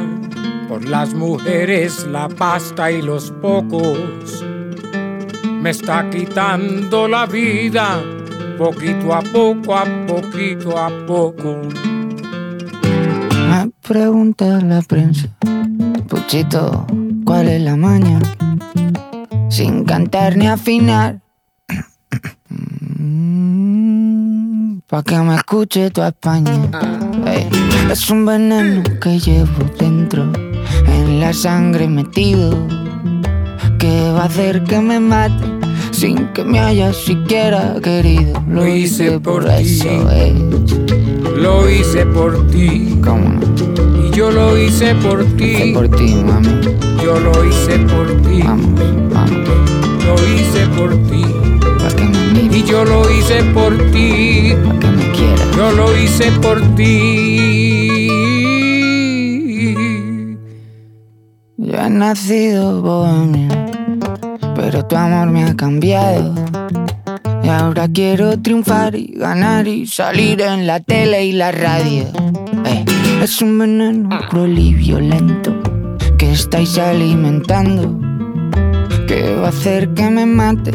por 0.69 0.89
las 0.89 1.15
mujeres, 1.15 2.05
la 2.09 2.29
pasta 2.29 2.91
y 2.91 3.01
los 3.01 3.31
pocos 3.31 4.45
me 5.63 5.71
está 5.71 6.11
quitando 6.11 7.07
la 7.07 7.27
vida 7.27 8.03
poquito 8.59 9.15
a 9.15 9.23
poco, 9.23 9.77
a 9.77 9.85
poquito 10.05 10.77
a 10.77 10.91
poco. 11.07 11.61
Me 13.49 13.71
pregunta 13.81 14.61
la 14.61 14.83
prensa, 14.83 15.29
Puchito, 16.09 16.89
¿cuál 17.25 17.51
es 17.51 17.63
la 17.63 17.77
maña? 17.77 18.19
Sin 19.49 19.85
cantar 19.85 20.37
ni 20.37 20.49
afinar. 20.49 21.21
Pa' 24.87 25.03
que 25.03 25.19
me 25.19 25.35
escuche 25.35 25.91
tu 25.91 26.03
España. 26.03 26.71
es 27.91 28.11
un 28.11 28.27
veneno 28.27 28.83
que 29.01 29.19
llevo 29.19 29.65
dentro, 29.79 30.31
en 30.87 31.21
la 31.21 31.33
sangre 31.33 31.89
metido, 31.89 32.51
que 33.79 34.11
va 34.13 34.23
a 34.23 34.25
hacer 34.27 34.63
que 34.65 34.81
me 34.81 35.01
mate 35.01 35.43
sin 35.91 36.29
que 36.35 36.45
me 36.45 36.61
hayas 36.61 36.97
siquiera 36.97 37.77
querido. 37.83 38.43
Lo 38.47 38.67
hice 38.67 39.19
por 39.21 39.49
eso 39.49 39.89
Lo 41.35 41.71
hice 41.71 42.05
por 42.05 42.47
ti. 42.49 42.99
¿Cómo 43.03 43.41
Y 44.05 44.15
yo 44.15 44.31
lo 44.31 44.59
hice 44.59 44.95
por 44.97 45.25
ti. 45.37 45.73
por 45.73 45.89
ti, 45.89 46.15
mami. 46.15 46.61
Yo 47.03 47.19
lo 47.21 47.33
hice 47.43 47.79
por 47.79 48.07
ti. 48.23 48.43
Vamos, 48.43 48.81
vamos. 49.11 49.49
Lo 50.05 50.15
hice 50.35 50.67
por 50.77 50.91
ti. 51.09 51.64
Y 52.55 52.63
yo 52.63 52.85
lo 52.85 53.11
hice 53.11 53.43
por 53.53 53.77
ti. 53.91 54.55
Pa' 54.65 54.79
que 54.79 54.87
me 54.89 55.11
quieras. 55.13 55.57
Yo 55.57 55.73
lo 55.73 55.99
hice 55.99 56.31
por 56.41 56.61
ti. 56.75 58.09
Yo 61.57 61.79
he 61.79 61.91
nacido 61.91 62.81
bohemio 62.83 63.65
pero 64.55 64.87
tu 64.87 64.97
amor 64.97 65.31
me 65.31 65.45
ha 65.45 65.55
cambiado. 65.55 66.35
Y 67.43 67.49
ahora 67.49 67.87
quiero 67.89 68.41
triunfar 68.41 68.95
y 68.95 69.13
ganar 69.15 69.69
y 69.69 69.87
salir 69.87 70.41
en 70.41 70.67
la 70.67 70.81
tele 70.81 71.27
y 71.27 71.33
la 71.33 71.53
radio. 71.53 72.05
Eh, 72.65 72.85
es 73.23 73.43
un 73.43 73.59
veneno 73.59 74.09
cruel 74.31 74.59
y 74.59 74.75
violento 74.75 75.55
que 76.17 76.33
estáis 76.33 76.79
alimentando. 76.79 78.01
Que 79.07 79.35
va 79.35 79.47
a 79.47 79.51
hacer 79.51 79.93
que 79.93 80.09
me 80.09 80.25
mate 80.25 80.73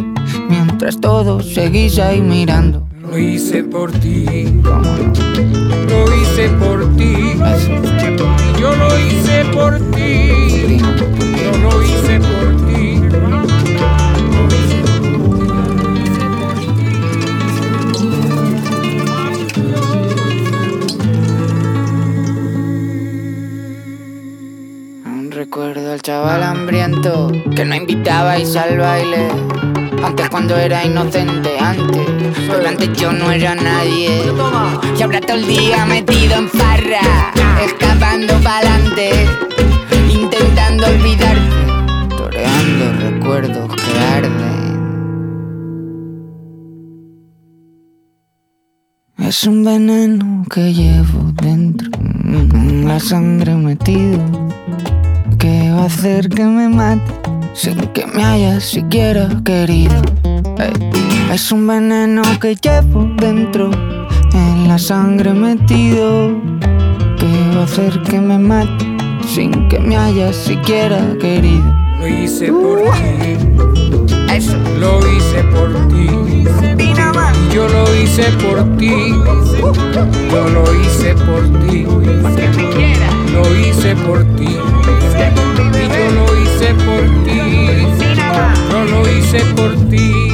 mientras 0.49 0.99
todos 0.99 1.53
seguís 1.53 1.99
ahí 1.99 2.21
mirando. 2.21 2.87
Lo 3.01 3.17
hice 3.17 3.63
por 3.63 3.91
ti, 3.91 4.45
Lo 4.63 6.15
hice 6.15 6.49
por 6.59 6.95
ti. 6.95 7.35
Yo 8.59 8.75
lo 8.75 8.99
hice 8.99 9.45
por 9.53 9.79
ti. 9.91 10.77
Yo 10.79 11.57
lo 11.57 11.83
hice 11.83 12.19
por 12.19 12.67
ti. 12.67 12.69
recuerdo 25.31 25.93
al 25.93 26.01
chaval 26.01 26.43
hambriento 26.43 27.31
que 27.55 27.63
no 27.63 27.73
invitabais 27.73 28.55
al 28.55 28.77
baile. 28.77 29.78
Antes 30.03 30.29
cuando 30.29 30.57
era 30.57 30.85
inocente, 30.85 31.59
antes, 31.59 32.07
pero 32.47 32.67
antes 32.67 32.93
yo 32.97 33.11
no 33.11 33.31
era 33.31 33.53
nadie. 33.55 34.23
Y 34.97 35.01
ahora 35.01 35.19
todo 35.21 35.37
el 35.37 35.47
día 35.47 35.85
metido 35.85 36.35
en 36.35 36.49
farra, 36.49 37.33
escapando 37.63 38.33
pa'lante, 38.41 39.27
intentando 40.11 40.87
olvidarte, 40.87 42.15
toreando 42.17 42.93
recuerdos 43.01 43.75
que 43.75 43.99
arden. 43.99 44.59
Es 49.17 49.43
un 49.43 49.63
veneno 49.63 50.45
que 50.49 50.73
llevo 50.73 51.31
dentro, 51.33 51.91
la 52.85 52.99
sangre 52.99 53.53
metido 53.55 54.49
que 55.39 55.71
va 55.71 55.83
a 55.83 55.85
hacer 55.85 56.27
que 56.29 56.43
me 56.43 56.67
mate 56.67 57.01
sin 57.53 57.77
que 57.93 58.05
me 58.05 58.23
hayas 58.23 58.63
siquiera 58.65 59.27
querido. 59.45 60.01
es 61.31 61.51
un 61.51 61.65
veneno 61.65 62.21
que 62.41 62.55
llevo 62.55 63.09
dentro, 63.15 63.71
en 64.33 64.67
la 64.67 64.77
sangre 64.77 65.33
metido, 65.33 66.39
que 67.17 67.55
va 67.55 67.61
a 67.61 67.63
hacer 67.63 68.01
que 68.03 68.19
me 68.19 68.37
mate 68.37 68.85
sin 69.25 69.69
que 69.69 69.79
me 69.79 69.95
hayas 69.95 70.35
siquiera 70.35 70.99
querido. 71.21 71.63
Lo 71.99 72.07
hice 72.07 72.51
por 72.51 72.79
ti. 72.91 74.33
Eso. 74.33 74.57
Lo 74.79 74.99
hice 74.99 75.43
por 75.53 75.69
ti. 75.87 76.07
Yo 77.53 77.67
lo 77.67 77.95
hice 77.95 78.23
por 78.43 78.77
ti. 78.77 79.13
Yo 80.31 80.49
lo 80.49 80.63
hice 80.81 81.15
por 81.15 81.43
ti. 81.65 81.85
Lo 83.33 83.55
hice 83.55 83.95
por 83.95 84.23
ti. 84.35 84.78
Por 88.69 88.89
lo 88.89 89.09
hice 89.09 89.39
por 89.55 89.89
ti. 89.89 90.29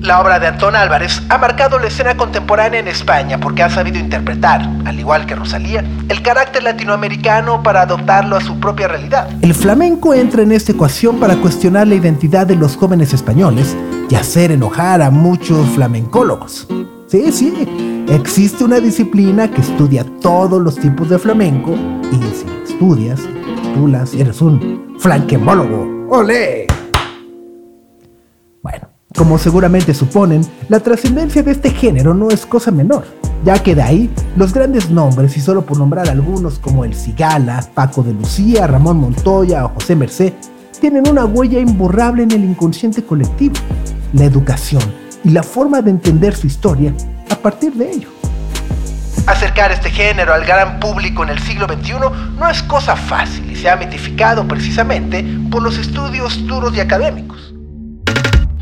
La 0.00 0.20
obra 0.20 0.38
de 0.38 0.46
Antón 0.46 0.76
Álvarez 0.76 1.20
ha 1.28 1.38
marcado 1.38 1.80
la 1.80 1.88
escena 1.88 2.16
contemporánea 2.16 2.78
en 2.78 2.86
España 2.86 3.38
porque 3.40 3.64
ha 3.64 3.70
sabido 3.70 3.98
interpretar, 3.98 4.62
al 4.84 5.00
igual 5.00 5.26
que 5.26 5.34
Rosalía, 5.34 5.84
el 6.08 6.22
carácter 6.22 6.62
latinoamericano 6.62 7.60
para 7.64 7.82
adoptarlo 7.82 8.36
a 8.36 8.40
su 8.40 8.60
propia 8.60 8.86
realidad. 8.86 9.28
El 9.42 9.52
flamenco 9.52 10.14
entra 10.14 10.42
en 10.42 10.52
esta 10.52 10.70
ecuación 10.70 11.18
para 11.18 11.34
cuestionar 11.36 11.88
la 11.88 11.96
identidad 11.96 12.46
de 12.46 12.54
los 12.54 12.76
jóvenes 12.76 13.12
españoles 13.14 13.76
y 14.08 14.14
hacer 14.14 14.52
enojar 14.52 15.02
a 15.02 15.10
muchos 15.10 15.68
flamencólogos. 15.70 16.68
Sí, 17.08 17.32
sí, 17.32 18.04
Existe 18.08 18.62
una 18.62 18.78
disciplina 18.78 19.50
que 19.50 19.60
estudia 19.60 20.04
todos 20.20 20.62
los 20.62 20.76
tipos 20.76 21.10
de 21.10 21.18
flamenco 21.18 21.74
y 22.12 22.65
si 22.65 22.65
estudias, 22.76 23.20
tú 23.74 23.88
las 23.88 24.12
eres 24.12 24.42
un 24.42 24.96
flanquemólogo. 24.98 26.08
¡Olé! 26.10 26.66
Bueno, 28.62 28.88
como 29.16 29.38
seguramente 29.38 29.94
suponen, 29.94 30.42
la 30.68 30.80
trascendencia 30.80 31.42
de 31.42 31.52
este 31.52 31.70
género 31.70 32.12
no 32.12 32.28
es 32.28 32.44
cosa 32.44 32.70
menor, 32.70 33.04
ya 33.46 33.62
que 33.62 33.74
de 33.74 33.80
ahí 33.80 34.10
los 34.36 34.52
grandes 34.52 34.90
nombres, 34.90 35.38
y 35.38 35.40
solo 35.40 35.64
por 35.64 35.78
nombrar 35.78 36.10
algunos 36.10 36.58
como 36.58 36.84
el 36.84 36.94
Cigala, 36.94 37.66
Paco 37.72 38.02
de 38.02 38.12
Lucía, 38.12 38.66
Ramón 38.66 38.98
Montoya 38.98 39.64
o 39.64 39.68
José 39.70 39.96
Mercé, 39.96 40.34
tienen 40.78 41.08
una 41.08 41.24
huella 41.24 41.58
imborrable 41.58 42.24
en 42.24 42.32
el 42.32 42.44
inconsciente 42.44 43.02
colectivo, 43.02 43.54
la 44.12 44.24
educación 44.24 44.82
y 45.24 45.30
la 45.30 45.42
forma 45.42 45.80
de 45.80 45.92
entender 45.92 46.36
su 46.36 46.46
historia 46.46 46.92
a 47.30 47.36
partir 47.36 47.72
de 47.72 47.90
ello. 47.90 48.15
Acercar 49.26 49.72
este 49.72 49.90
género 49.90 50.32
al 50.32 50.44
gran 50.44 50.78
público 50.78 51.24
en 51.24 51.30
el 51.30 51.40
siglo 51.40 51.66
XXI 51.66 51.94
no 52.38 52.48
es 52.48 52.62
cosa 52.62 52.94
fácil 52.94 53.50
y 53.50 53.56
se 53.56 53.68
ha 53.68 53.74
mitificado 53.74 54.46
precisamente 54.46 55.24
por 55.50 55.62
los 55.62 55.78
estudios 55.78 56.46
duros 56.46 56.76
y 56.76 56.80
académicos. 56.80 57.52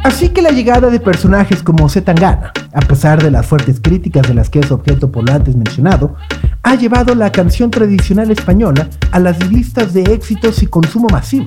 Así 0.05 0.31
que 0.31 0.41
la 0.41 0.51
llegada 0.51 0.89
de 0.89 1.01
personajes 1.01 1.63
como 1.63 1.89
Zetangana, 1.89 2.53
a 2.73 2.81
pesar 2.81 3.23
de 3.23 3.31
las 3.31 3.45
fuertes 3.47 3.79
críticas 3.79 4.27
de 4.27 4.35
las 4.35 4.49
que 4.49 4.61
es 4.61 4.71
objeto 4.71 5.13
por 5.13 5.25
lo 5.25 5.35
antes 5.35 5.55
mencionado, 5.55 6.17
ha 6.63 6.75
llevado 6.77 7.15
la 7.15 7.31
canción 7.31 7.71
tradicional 7.71 8.31
española 8.31 8.89
a 9.13 9.19
las 9.19 9.47
listas 9.51 9.93
de 9.93 10.03
éxitos 10.05 10.63
y 10.63 10.67
consumo 10.67 11.09
masivo, 11.11 11.47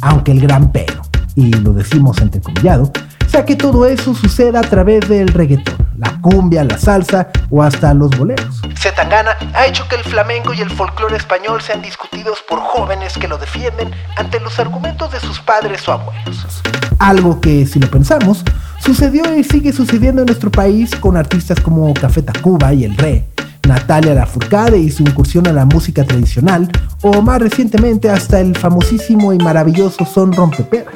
aunque 0.00 0.30
el 0.30 0.40
gran 0.40 0.70
pero, 0.70 1.02
y 1.34 1.52
lo 1.52 1.72
decimos 1.72 2.20
entrecomillado, 2.20 2.92
sea 3.32 3.46
que 3.46 3.56
todo 3.56 3.86
eso 3.86 4.14
suceda 4.14 4.60
a 4.60 4.62
través 4.62 5.08
del 5.08 5.28
reggaetón, 5.28 5.74
la 5.96 6.20
cumbia, 6.20 6.64
la 6.64 6.76
salsa 6.76 7.30
o 7.48 7.62
hasta 7.62 7.94
los 7.94 8.10
boleros. 8.10 8.60
Zetangana 8.76 9.38
ha 9.54 9.64
hecho 9.64 9.88
que 9.88 9.96
el 9.96 10.04
flamenco 10.04 10.52
y 10.52 10.60
el 10.60 10.68
folclore 10.68 11.16
español 11.16 11.62
sean 11.62 11.80
discutidos 11.80 12.44
por 12.46 12.58
jóvenes 12.58 13.14
que 13.14 13.28
lo 13.28 13.38
defienden 13.38 13.90
ante 14.18 14.38
los 14.38 14.58
argumentos 14.58 15.10
de 15.12 15.20
sus 15.20 15.40
padres 15.40 15.88
o 15.88 15.92
abuelos. 15.92 16.62
Algo 16.98 17.40
que, 17.40 17.64
si 17.64 17.80
lo 17.80 17.90
pensamos, 17.90 18.44
sucedió 18.80 19.34
y 19.34 19.44
sigue 19.44 19.72
sucediendo 19.72 20.20
en 20.20 20.26
nuestro 20.26 20.50
país 20.50 20.94
con 20.96 21.16
artistas 21.16 21.58
como 21.58 21.94
Café 21.94 22.20
Tacuba 22.20 22.74
y 22.74 22.84
El 22.84 22.98
Re, 22.98 23.24
Natalia 23.66 24.12
Lafourcade 24.12 24.76
y 24.76 24.90
su 24.90 25.04
incursión 25.04 25.46
a 25.46 25.52
la 25.54 25.64
música 25.64 26.04
tradicional, 26.04 26.70
o 27.00 27.22
más 27.22 27.40
recientemente 27.40 28.10
hasta 28.10 28.40
el 28.40 28.54
famosísimo 28.58 29.32
y 29.32 29.38
maravilloso 29.38 30.04
son 30.04 30.34
rompepera. 30.34 30.90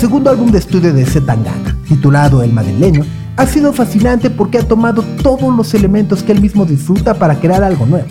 Segundo 0.00 0.30
álbum 0.30 0.50
de 0.50 0.56
estudio 0.56 0.94
de 0.94 1.04
Zetangana, 1.04 1.76
titulado 1.86 2.42
El 2.42 2.54
Madrileño, 2.54 3.04
ha 3.36 3.44
sido 3.44 3.70
fascinante 3.74 4.30
porque 4.30 4.56
ha 4.56 4.66
tomado 4.66 5.02
todos 5.22 5.54
los 5.54 5.74
elementos 5.74 6.22
que 6.22 6.32
él 6.32 6.40
mismo 6.40 6.64
disfruta 6.64 7.12
para 7.12 7.38
crear 7.38 7.62
algo 7.62 7.84
nuevo. 7.84 8.08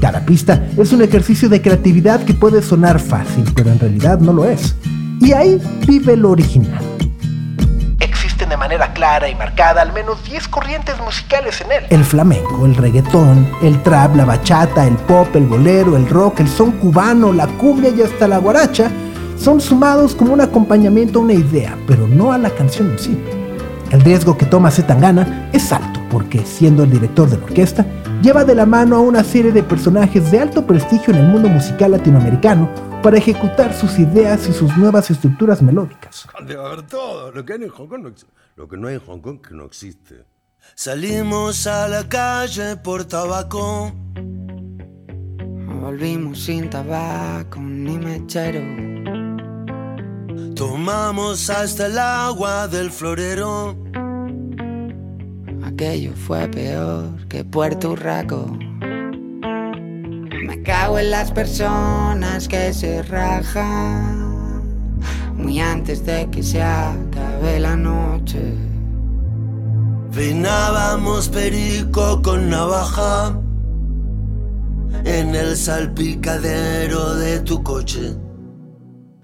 Cada 0.00 0.26
pista 0.26 0.66
es 0.76 0.92
un 0.92 1.00
ejercicio 1.00 1.48
de 1.48 1.62
creatividad 1.62 2.24
que 2.24 2.34
puede 2.34 2.60
sonar 2.60 2.98
fácil, 2.98 3.44
pero 3.54 3.70
en 3.70 3.78
realidad 3.78 4.18
no 4.18 4.32
lo 4.32 4.46
es. 4.46 4.74
Y 5.20 5.32
ahí 5.32 5.62
vive 5.86 6.16
lo 6.16 6.30
original. 6.30 6.82
Existen 8.00 8.48
de 8.48 8.56
manera 8.56 8.92
clara 8.92 9.28
y 9.28 9.36
marcada 9.36 9.80
al 9.80 9.92
menos 9.92 10.24
10 10.24 10.48
corrientes 10.48 10.96
musicales 11.04 11.60
en 11.60 11.70
él. 11.70 11.84
El 11.90 12.04
flamenco, 12.04 12.66
el 12.66 12.74
reggaetón, 12.74 13.48
el 13.62 13.80
trap, 13.84 14.16
la 14.16 14.24
bachata, 14.24 14.88
el 14.88 14.96
pop, 14.96 15.28
el 15.36 15.46
bolero, 15.46 15.96
el 15.96 16.08
rock, 16.08 16.40
el 16.40 16.48
son 16.48 16.72
cubano, 16.72 17.32
la 17.32 17.46
cumbia 17.46 17.90
y 17.90 18.02
hasta 18.02 18.26
la 18.26 18.38
guaracha 18.38 18.90
son 19.42 19.60
sumados 19.60 20.14
como 20.14 20.32
un 20.32 20.40
acompañamiento 20.40 21.18
a 21.18 21.22
una 21.22 21.32
idea, 21.32 21.76
pero 21.88 22.06
no 22.06 22.32
a 22.32 22.38
la 22.38 22.50
canción 22.50 22.92
en 22.92 22.98
sí. 22.98 23.18
El 23.90 24.00
riesgo 24.02 24.38
que 24.38 24.46
toma 24.46 24.70
Zetangana 24.70 25.50
es 25.52 25.72
alto, 25.72 26.00
porque 26.10 26.46
siendo 26.46 26.84
el 26.84 26.90
director 26.90 27.28
de 27.28 27.38
la 27.38 27.44
orquesta, 27.44 27.84
lleva 28.22 28.44
de 28.44 28.54
la 28.54 28.66
mano 28.66 28.94
a 28.94 29.00
una 29.00 29.24
serie 29.24 29.50
de 29.50 29.64
personajes 29.64 30.30
de 30.30 30.38
alto 30.38 30.64
prestigio 30.64 31.12
en 31.12 31.20
el 31.20 31.26
mundo 31.26 31.48
musical 31.48 31.90
latinoamericano 31.90 32.70
para 33.02 33.18
ejecutar 33.18 33.74
sus 33.74 33.98
ideas 33.98 34.48
y 34.48 34.52
sus 34.52 34.76
nuevas 34.76 35.10
estructuras 35.10 35.60
melódicas. 35.60 36.28
Debe 36.46 36.64
haber 36.64 36.86
todo. 36.86 37.32
Lo 37.32 37.44
que, 37.44 37.54
hay 37.54 37.62
en 37.64 37.68
Hong 37.68 37.88
Kong 37.88 38.02
no, 38.02 38.12
lo 38.54 38.68
que 38.68 38.76
no 38.76 38.86
hay 38.86 38.94
en 38.94 39.00
Hong 39.00 39.20
Kong 39.20 39.40
que 39.40 39.54
no 39.54 39.64
existe. 39.64 40.24
Salimos 40.76 41.66
a 41.66 41.88
la 41.88 42.08
calle 42.08 42.76
por 42.76 43.04
tabaco. 43.06 43.92
Volvimos 45.80 46.38
sin 46.44 46.70
tabaco 46.70 47.58
ni 47.58 47.98
mechero. 47.98 49.21
Tomamos 50.54 51.50
hasta 51.50 51.86
el 51.86 51.98
agua 51.98 52.68
del 52.68 52.90
florero. 52.90 53.76
Aquello 55.64 56.12
fue 56.14 56.48
peor 56.48 57.26
que 57.28 57.44
Puerto 57.44 57.96
Rico. 57.96 58.56
Me 60.44 60.62
cago 60.62 60.98
en 60.98 61.10
las 61.10 61.30
personas 61.32 62.46
que 62.48 62.72
se 62.72 63.02
rajan 63.02 64.22
muy 65.34 65.60
antes 65.60 66.04
de 66.04 66.28
que 66.30 66.42
se 66.42 66.62
acabe 66.62 67.58
la 67.58 67.76
noche. 67.76 68.54
Finábamos 70.12 71.28
perico 71.28 72.20
con 72.22 72.50
navaja 72.50 73.34
en 75.04 75.34
el 75.34 75.56
salpicadero 75.56 77.14
de 77.14 77.40
tu 77.40 77.62
coche. 77.62 78.14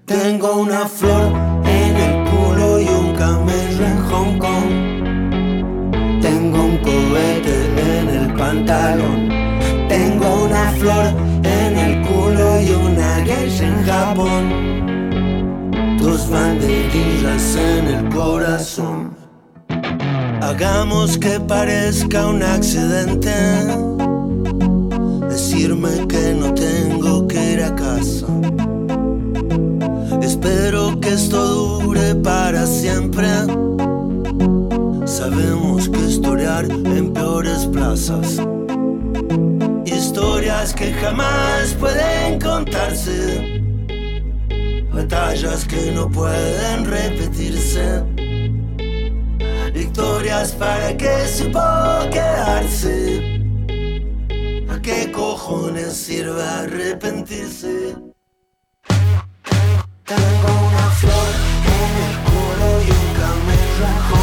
Tengo 0.09 0.61
una 0.61 0.87
flor 0.87 1.31
en 1.65 1.95
el 1.95 2.27
culo 2.31 2.79
y 2.81 2.87
un 2.87 3.13
camello 3.13 3.85
en 3.85 3.97
Hong 4.09 4.39
Kong. 4.39 4.71
Tengo 6.19 6.63
un 6.63 6.77
cohete 6.79 7.53
en 7.77 8.09
el 8.09 8.33
pantalón. 8.33 9.29
Tengo 9.87 10.45
una 10.45 10.71
flor 10.71 11.13
en 11.43 11.77
el 11.77 12.07
culo 12.07 12.59
y 12.59 12.71
una 12.71 13.23
geisha 13.23 13.67
en 13.67 13.85
Japón. 13.85 14.49
Dos 15.99 16.27
banderillas 16.27 17.55
en 17.55 17.85
el 17.85 18.09
corazón. 18.09 19.15
Hagamos 20.41 21.19
que 21.19 21.39
parezca 21.39 22.25
un 22.25 22.41
accidente. 22.41 23.31
Decirme 25.29 26.07
que 26.07 26.33
no 26.33 26.51
tengo 26.55 27.27
que 27.27 27.53
ir 27.53 27.61
a 27.61 27.75
casa 27.75 28.25
Espero 30.41 30.97
que 31.01 31.09
esto 31.09 31.81
dure 31.81 32.15
para 32.15 32.65
siempre. 32.65 33.27
Sabemos 35.05 35.89
que 35.89 35.99
historiar 35.99 36.63
en 36.63 37.11
peores 37.11 37.65
plazas. 37.65 38.39
Historias 39.85 40.73
que 40.73 40.93
jamás 40.93 41.73
pueden 41.73 42.39
contarse. 42.39 43.61
Batallas 44.93 45.65
que 45.65 45.91
no 45.91 46.09
pueden 46.09 46.85
repetirse. 46.85 48.01
Victorias 49.73 50.53
para 50.53 50.95
que 50.95 51.27
supo 51.27 51.59
quedarse. 52.11 53.41
¿A 54.69 54.81
qué 54.81 55.11
cojones 55.11 55.97
sirve 55.97 56.41
arrepentirse? 56.41 58.08
Tengo 60.09 60.67
una 60.67 60.89
flor 60.89 61.27
en 61.65 61.91
el 62.07 62.17
culo 62.23 62.81
y 62.81 62.89
un 62.89 63.13
camello. 63.13 64.18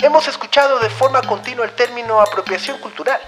Hemos 0.00 0.28
escuchado 0.28 0.78
de 0.80 0.90
forma 0.90 1.22
continua 1.22 1.64
el 1.64 1.72
término 1.72 2.20
apropiación 2.20 2.78
cultural. 2.78 3.18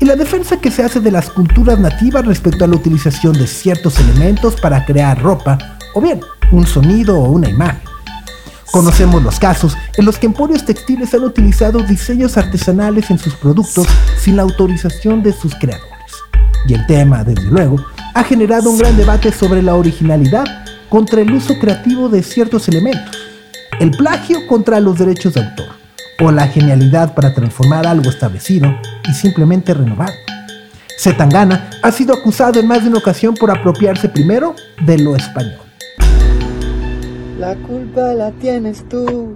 Y 0.00 0.04
la 0.06 0.16
defensa 0.16 0.60
que 0.60 0.70
se 0.70 0.82
hace 0.82 1.00
de 1.00 1.10
las 1.10 1.30
culturas 1.30 1.78
nativas 1.78 2.24
respecto 2.24 2.64
a 2.64 2.68
la 2.68 2.76
utilización 2.76 3.34
de 3.34 3.46
ciertos 3.46 3.98
elementos 3.98 4.58
para 4.60 4.84
crear 4.84 5.20
ropa, 5.20 5.58
o 5.94 6.00
bien 6.00 6.20
un 6.52 6.66
sonido 6.66 7.18
o 7.18 7.30
una 7.30 7.48
imagen. 7.48 7.82
Conocemos 8.72 9.22
los 9.22 9.38
casos 9.38 9.76
en 9.96 10.04
los 10.04 10.18
que 10.18 10.26
emporios 10.26 10.64
textiles 10.64 11.12
han 11.12 11.24
utilizado 11.24 11.80
diseños 11.80 12.36
artesanales 12.36 13.10
en 13.10 13.18
sus 13.18 13.34
productos 13.34 13.86
sin 14.16 14.36
la 14.36 14.42
autorización 14.42 15.22
de 15.22 15.32
sus 15.32 15.54
creadores. 15.56 15.90
Y 16.66 16.74
el 16.74 16.86
tema, 16.86 17.24
desde 17.24 17.44
luego, 17.50 17.76
ha 18.14 18.22
generado 18.22 18.70
un 18.70 18.78
gran 18.78 18.96
debate 18.96 19.32
sobre 19.32 19.60
la 19.60 19.74
originalidad 19.74 20.44
contra 20.88 21.20
el 21.20 21.32
uso 21.32 21.58
creativo 21.58 22.08
de 22.08 22.22
ciertos 22.22 22.68
elementos 22.68 23.29
el 23.80 23.92
plagio 23.92 24.46
contra 24.46 24.78
los 24.78 24.98
derechos 24.98 25.32
de 25.32 25.40
autor, 25.40 25.68
o 26.22 26.30
la 26.30 26.46
genialidad 26.46 27.14
para 27.14 27.34
transformar 27.34 27.86
algo 27.86 28.10
establecido 28.10 28.68
y 29.08 29.12
simplemente 29.14 29.72
renovar. 29.72 30.10
Zetangana 30.98 31.70
ha 31.82 31.90
sido 31.90 32.12
acusado 32.12 32.60
en 32.60 32.66
más 32.66 32.82
de 32.82 32.90
una 32.90 32.98
ocasión 32.98 33.34
por 33.34 33.50
apropiarse 33.50 34.10
primero 34.10 34.54
de 34.84 34.98
lo 34.98 35.16
español. 35.16 35.60
La 37.38 37.54
culpa 37.56 38.12
la 38.12 38.32
tienes 38.32 38.86
tú 38.90 39.34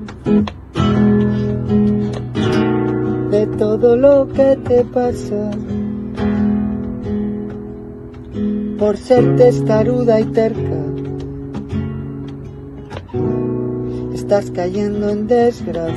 de 3.30 3.46
todo 3.56 3.96
lo 3.96 4.28
que 4.28 4.58
te 4.68 4.84
pasa 4.84 5.50
por 8.78 8.98
ser 8.98 9.36
testaruda 9.36 10.20
y 10.20 10.24
terca 10.24 10.93
estás 14.24 14.50
cayendo 14.50 15.10
en 15.10 15.26
desgracia. 15.26 15.94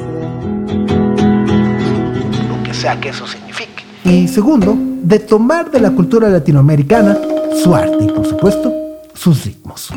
Lo 2.50 2.62
que 2.62 2.74
sea 2.74 3.00
que 3.00 3.10
eso 3.10 3.26
signifique. 3.26 3.86
Y 4.04 4.28
segundo, 4.28 4.76
de 4.78 5.20
tomar 5.20 5.72
de 5.72 5.80
la 5.80 5.92
cultura 5.92 6.28
latinoamericana 6.28 7.18
su 7.64 7.74
arte 7.74 8.04
y, 8.04 8.08
por 8.08 8.26
supuesto, 8.26 8.74
sus 9.14 9.46
ritmos. 9.46 9.94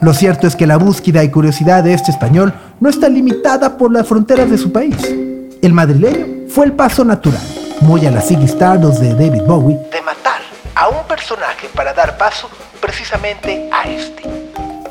Lo 0.00 0.12
cierto 0.14 0.48
es 0.48 0.56
que 0.56 0.66
la 0.66 0.76
búsqueda 0.76 1.22
y 1.22 1.30
curiosidad 1.30 1.84
de 1.84 1.94
este 1.94 2.10
español 2.10 2.52
no 2.80 2.88
está 2.88 3.08
limitada 3.08 3.78
por 3.78 3.92
las 3.92 4.08
fronteras 4.08 4.50
de 4.50 4.58
su 4.58 4.72
país. 4.72 4.96
El 5.62 5.72
madrileño 5.72 6.48
fue 6.48 6.66
el 6.66 6.72
paso 6.72 7.04
natural, 7.04 7.40
muy 7.82 8.04
a 8.04 8.10
la 8.10 8.20
Ziggy 8.20 8.46
Stardust 8.46 8.98
de 8.98 9.10
David 9.14 9.42
Bowie, 9.46 9.78
de 9.92 10.02
matar 10.02 10.40
a 10.74 10.88
un 10.88 11.06
personaje 11.06 11.68
para 11.72 11.94
dar 11.94 12.18
paso 12.18 12.48
precisamente 12.80 13.70
a 13.72 13.88
este, 13.88 14.24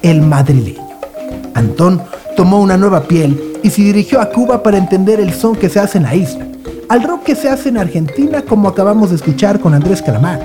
el 0.01 0.21
madrileño. 0.21 0.92
Antón 1.53 2.01
tomó 2.35 2.61
una 2.61 2.77
nueva 2.77 3.03
piel 3.03 3.59
y 3.63 3.69
se 3.69 3.81
dirigió 3.81 4.19
a 4.19 4.29
Cuba 4.29 4.63
para 4.63 4.77
entender 4.77 5.19
el 5.19 5.33
son 5.33 5.55
que 5.55 5.69
se 5.69 5.79
hace 5.79 5.97
en 5.97 6.03
la 6.03 6.15
isla, 6.15 6.45
al 6.89 7.03
rock 7.03 7.23
que 7.23 7.35
se 7.35 7.49
hace 7.49 7.69
en 7.69 7.77
Argentina 7.77 8.41
como 8.41 8.67
acabamos 8.67 9.09
de 9.09 9.15
escuchar 9.15 9.59
con 9.59 9.73
Andrés 9.73 10.01
Calamar, 10.01 10.39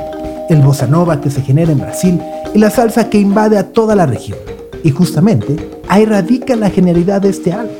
el 0.48 0.60
bossa 0.60 0.86
nova 0.86 1.20
que 1.20 1.30
se 1.30 1.42
genera 1.42 1.72
en 1.72 1.80
Brasil 1.80 2.20
y 2.54 2.58
la 2.58 2.70
salsa 2.70 3.10
que 3.10 3.18
invade 3.18 3.58
a 3.58 3.72
toda 3.72 3.94
la 3.94 4.06
región. 4.06 4.38
Y 4.84 4.90
justamente 4.90 5.56
ahí 5.88 6.04
radica 6.04 6.54
la 6.56 6.70
genialidad 6.70 7.22
de 7.22 7.30
este 7.30 7.52
álbum. 7.52 7.74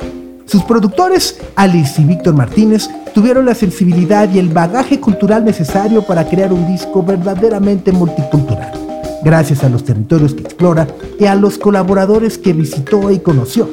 Sus 0.45 0.63
productores, 0.63 1.39
Alice 1.55 2.01
y 2.01 2.05
Víctor 2.05 2.33
Martínez, 2.33 2.89
tuvieron 3.13 3.45
la 3.45 3.55
sensibilidad 3.55 4.29
y 4.31 4.39
el 4.39 4.49
bagaje 4.49 4.99
cultural 4.99 5.45
necesario 5.45 6.01
para 6.05 6.27
crear 6.27 6.51
un 6.51 6.67
disco 6.67 7.03
verdaderamente 7.03 7.91
multicultural 7.91 8.78
gracias 9.21 9.63
a 9.63 9.69
los 9.69 9.83
territorios 9.83 10.33
que 10.33 10.41
explora 10.41 10.87
y 11.19 11.25
a 11.25 11.35
los 11.35 11.57
colaboradores 11.57 12.37
que 12.37 12.53
visitó 12.53 13.11
y 13.11 13.19
conoció. 13.19 13.69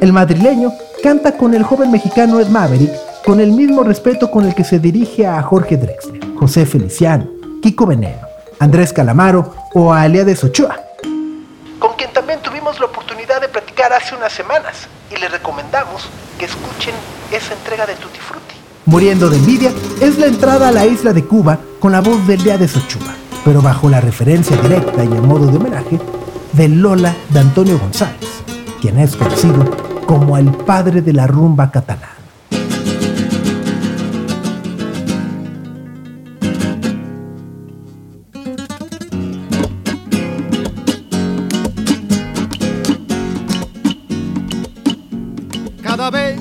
El 0.00 0.12
madrileño 0.12 0.72
canta 1.02 1.36
con 1.36 1.54
el 1.54 1.62
joven 1.62 1.90
mexicano 1.90 2.40
Ed 2.40 2.48
Maverick 2.48 2.92
con 3.24 3.40
el 3.40 3.52
mismo 3.52 3.82
respeto 3.82 4.30
con 4.30 4.44
el 4.44 4.54
que 4.54 4.64
se 4.64 4.78
dirige 4.78 5.26
a 5.26 5.42
Jorge 5.42 5.76
Drexler, 5.76 6.20
José 6.36 6.66
Feliciano, 6.66 7.26
Kiko 7.62 7.86
Veneno, 7.86 8.26
Andrés 8.58 8.92
Calamaro 8.92 9.54
o 9.72 9.92
a 9.92 10.02
Aliades 10.02 10.44
Ochoa, 10.44 10.78
con 11.78 11.94
quien 11.96 12.12
también 12.12 12.40
tuvimos 12.40 12.78
la 12.80 12.86
oportunidad 12.86 13.40
de 13.40 13.48
platicar 13.48 13.92
hace 13.92 14.14
unas 14.14 14.32
semanas 14.32 14.88
y 15.10 15.18
le 15.18 15.28
recomendamos 15.28 16.08
que 16.38 16.44
escuchen 16.44 16.94
esa 17.32 17.54
entrega 17.54 17.86
de 17.86 17.94
Tutti 17.94 18.18
Frutti. 18.18 18.54
Muriendo 18.84 19.30
de 19.30 19.38
envidia 19.38 19.72
es 20.02 20.18
la 20.18 20.26
entrada 20.26 20.68
a 20.68 20.72
la 20.72 20.84
isla 20.84 21.14
de 21.14 21.24
Cuba 21.24 21.58
con 21.80 21.92
la 21.92 22.00
voz 22.00 22.26
de 22.26 22.34
Aliades 22.34 22.76
Ochoa 22.76 23.23
pero 23.44 23.60
bajo 23.60 23.88
la 23.88 24.00
referencia 24.00 24.56
directa 24.56 25.04
y 25.04 25.08
a 25.08 25.20
modo 25.20 25.46
de 25.46 25.58
homenaje 25.58 26.00
de 26.52 26.68
Lola 26.68 27.14
de 27.30 27.40
Antonio 27.40 27.78
González, 27.78 28.42
quien 28.80 28.98
es 28.98 29.14
conocido 29.16 29.64
como 30.06 30.38
el 30.38 30.50
padre 30.50 31.02
de 31.02 31.12
la 31.12 31.26
rumba 31.26 31.70
catalana. 31.70 32.10
Cada 45.82 46.10
vez, 46.10 46.40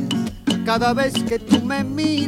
cada 0.66 0.94
vez 0.94 1.14
que 1.24 1.40
tú 1.40 1.62
me 1.64 1.84
miras, 1.84 2.23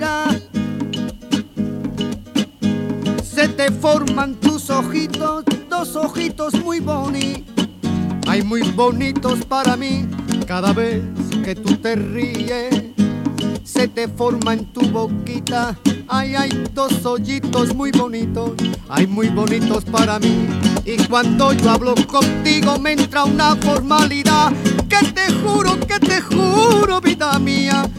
dos 5.17 5.95
ojitos 5.95 6.54
muy 6.63 6.80
bonitos, 6.80 7.67
ay 8.28 8.41
muy 8.41 8.62
bonitos 8.62 9.45
para 9.45 9.75
mí, 9.75 10.08
cada 10.45 10.73
vez 10.73 11.01
que 11.43 11.56
tú 11.56 11.75
te 11.78 11.95
ríes, 11.95 12.84
se 13.63 13.88
te 13.88 14.08
forma 14.08 14.54
en 14.54 14.65
tu 14.73 14.82
boquita, 14.89 15.78
ay 16.08 16.36
hay 16.36 16.49
dos 16.73 17.06
hoyitos 17.06 17.73
muy 17.73 17.91
bonitos, 17.91 18.51
ay 18.89 19.08
muy 19.08 19.30
bonitos 19.30 19.86
para 19.86 20.19
mí, 20.19 20.47
y 20.86 20.97
cuando 21.06 21.54
yo 21.54 21.71
hablo 21.71 21.95
contigo 22.08 22.78
me 22.80 22.93
entra 22.93 23.23
una 23.23 23.56
formalidad, 23.56 24.51
que 24.89 25.12
te 25.13 25.32
juro, 25.34 25.80
que 25.80 25.99
te 25.99 26.21
juro, 26.21 26.99
vida 27.01 27.38
mía, 27.39 27.89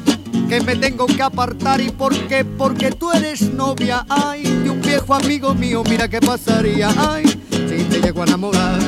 que 0.49 0.61
me 0.61 0.77
tengo 0.77 1.07
que 1.07 1.23
apartar 1.23 1.81
y 1.81 1.91
por 1.91 2.15
qué, 2.29 2.45
porque 2.45 2.93
tú 2.93 3.11
eres 3.13 3.53
novia, 3.53 4.05
ay, 4.09 4.43
de 4.43 4.71
un 4.71 4.81
viejo 4.81 5.15
amigo 5.15 5.55
mío, 5.55 5.83
mira 5.89 6.09
qué 6.09 6.21
pasaría, 6.21 6.91
ay, 6.97 7.27
si 7.51 7.85
te 7.85 8.01
llego 8.01 8.23
a 8.23 8.27
enamorar. 8.27 8.79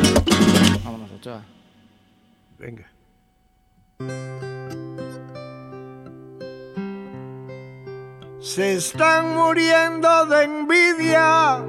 Vámonos, 0.85 1.11
Ochoa. 1.13 1.43
Venga. 2.59 2.91
Se 8.41 8.75
están 8.75 9.35
muriendo 9.35 10.27
de 10.27 10.45
envidia 10.45 11.65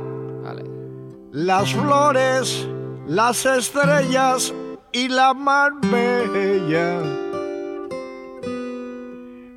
las 1.31 1.73
flores, 1.73 2.67
las 3.07 3.45
estrellas 3.45 4.53
y 4.91 5.07
la 5.07 5.33
mar 5.33 5.73
bella. 5.81 7.28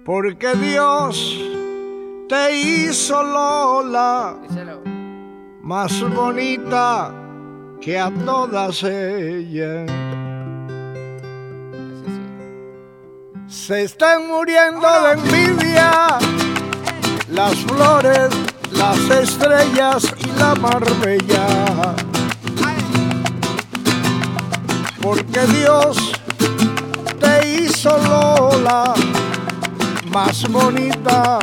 Porque 0.05 0.53
Dios 0.55 1.39
te 2.29 2.57
hizo 2.57 3.23
Lola 3.23 4.37
más 5.61 6.01
bonita 6.11 7.13
que 7.81 7.97
a 8.01 8.11
todas 8.11 8.83
ellas. 8.83 9.89
Se 13.47 13.85
están 13.85 14.27
muriendo 14.27 14.89
de 15.03 15.13
envidia 15.13 16.19
las 17.31 17.55
flores, 17.59 18.31
las 18.73 18.99
estrellas 19.09 20.13
y 20.19 20.39
la 20.39 20.57
marbella. 20.57 21.95
Porque 25.01 25.41
Dios 25.47 26.13
te 27.21 27.63
hizo 27.63 27.97
Lola 27.99 28.95
más 30.13 30.47
bonita 30.51 31.39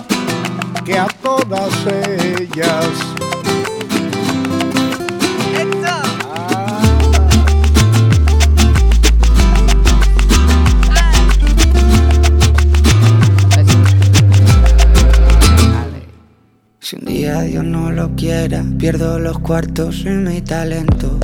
que 0.86 0.97
a 0.97 1.08
todas 1.23 1.73
ellas. 1.88 2.88
Si 16.79 16.95
un 16.95 17.05
día 17.05 17.41
Dios 17.41 17.63
no 17.63 17.91
lo 17.91 18.15
quiera, 18.15 18.63
pierdo 18.77 19.19
los 19.19 19.39
cuartos 19.39 20.01
y 20.05 20.10
mi 20.10 20.41
talento. 20.41 21.19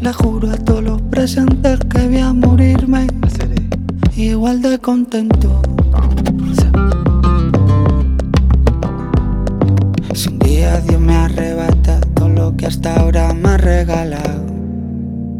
Le 0.00 0.12
juro 0.14 0.50
a 0.50 0.56
todos 0.56 0.82
los 0.82 1.02
presentes 1.02 1.78
que 1.90 2.08
voy 2.08 2.18
a 2.18 2.32
morirme 2.32 3.06
igual 4.16 4.60
de 4.60 4.78
contento. 4.78 5.62
Si 10.14 10.28
un 10.28 10.38
día 10.38 10.80
Dios 10.80 11.00
me 11.00 11.14
arrebata 11.14 12.00
todo 12.14 12.28
lo 12.28 12.56
que 12.56 12.66
hasta 12.66 12.96
ahora 12.96 13.32
me 13.32 13.50
ha 13.50 13.56
regalado, 13.56 14.44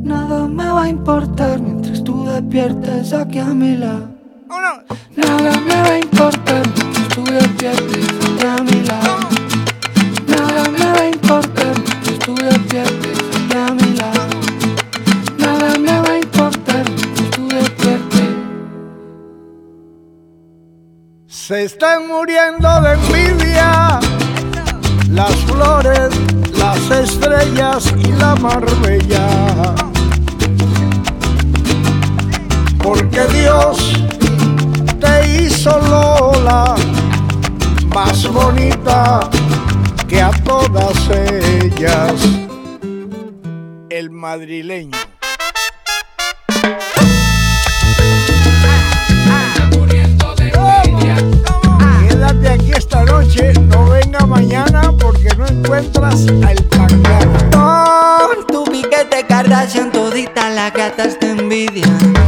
nada 0.02 0.46
me 0.46 0.66
va 0.66 0.84
a 0.84 0.88
importar 0.88 1.60
mientras 1.60 2.02
tú 2.04 2.24
despiertes 2.24 3.12
aquí 3.12 3.38
a 3.38 3.46
mi 3.46 3.76
lado. 3.76 4.08
Nada 5.16 5.60
me 5.60 5.74
va 5.74 5.86
a 5.86 5.98
importar 5.98 6.62
mientras 6.74 7.08
tú 7.08 7.24
despiertes 7.24 8.08
aquí 8.34 8.46
a 8.46 8.62
mi 8.62 8.86
lado. 8.86 8.89
Se 21.50 21.64
están 21.64 22.06
muriendo 22.06 22.68
de 22.80 22.92
envidia 22.92 23.98
las 25.10 25.34
flores, 25.46 26.10
las 26.56 26.78
estrellas 26.92 27.92
y 27.98 28.12
la 28.12 28.36
marbella. 28.36 29.26
Porque 32.80 33.24
Dios 33.32 33.92
te 35.00 35.42
hizo 35.42 35.76
Lola 35.88 36.76
más 37.92 38.28
bonita 38.28 39.28
que 40.06 40.22
a 40.22 40.30
todas 40.44 40.94
ellas. 41.10 42.28
El 43.88 44.10
madrileño. 44.10 45.19
Todita 60.72 60.94
la 60.94 61.10
gatas 61.18 62.19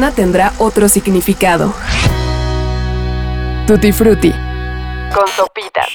Mañana 0.00 0.16
tendrá 0.16 0.54
otro 0.56 0.88
significado. 0.88 1.74
Tutti 3.66 3.92
Frutti. 3.92 4.32
con 5.12 5.26
sopitas. 5.36 5.88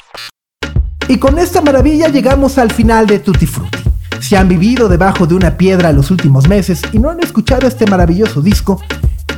Y 1.08 1.18
con 1.18 1.40
esta 1.40 1.60
maravilla 1.60 2.06
llegamos 2.06 2.56
al 2.58 2.70
final 2.70 3.08
de 3.08 3.18
Tutti 3.18 3.46
Frutti. 3.46 3.78
Si 4.20 4.36
han 4.36 4.46
vivido 4.46 4.88
debajo 4.88 5.26
de 5.26 5.34
una 5.34 5.56
piedra 5.56 5.90
los 5.90 6.12
últimos 6.12 6.46
meses 6.46 6.82
y 6.92 7.00
no 7.00 7.10
han 7.10 7.18
escuchado 7.18 7.66
este 7.66 7.84
maravilloso 7.86 8.42
disco, 8.42 8.80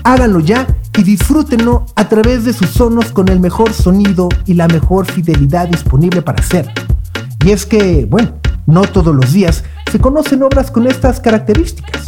háganlo 0.04 0.40
ya 0.40 0.66
y 0.98 1.02
disfrútenlo 1.02 1.86
a 1.96 2.06
través 2.10 2.44
de 2.44 2.52
sus 2.52 2.68
sonos 2.68 3.10
con 3.10 3.28
el 3.28 3.40
mejor 3.40 3.72
sonido 3.72 4.28
y 4.44 4.52
la 4.52 4.68
mejor 4.68 5.10
fidelidad 5.10 5.68
disponible 5.68 6.20
para 6.20 6.42
hacerlo. 6.42 6.72
Y 7.42 7.52
es 7.52 7.64
que, 7.64 8.04
bueno, 8.04 8.34
no 8.66 8.82
todos 8.82 9.16
los 9.16 9.32
días 9.32 9.64
se 9.90 9.98
conocen 9.98 10.42
obras 10.42 10.70
con 10.70 10.86
estas 10.86 11.20
características. 11.20 12.07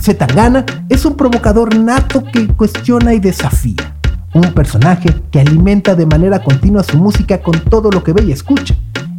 Zetangana 0.00 0.64
es 0.88 1.04
un 1.04 1.14
provocador 1.14 1.76
nato 1.76 2.24
que 2.24 2.46
cuestiona 2.48 3.12
y 3.12 3.20
desafía. 3.20 3.94
Un 4.32 4.52
personaje 4.54 5.14
que 5.30 5.40
alimenta 5.40 5.94
de 5.94 6.06
manera 6.06 6.42
continua 6.42 6.82
su 6.82 6.96
música 6.96 7.42
con 7.42 7.60
todo 7.64 7.90
lo 7.90 8.02
que 8.02 8.14
ve 8.14 8.24
y 8.24 8.32
escucha. 8.32 8.74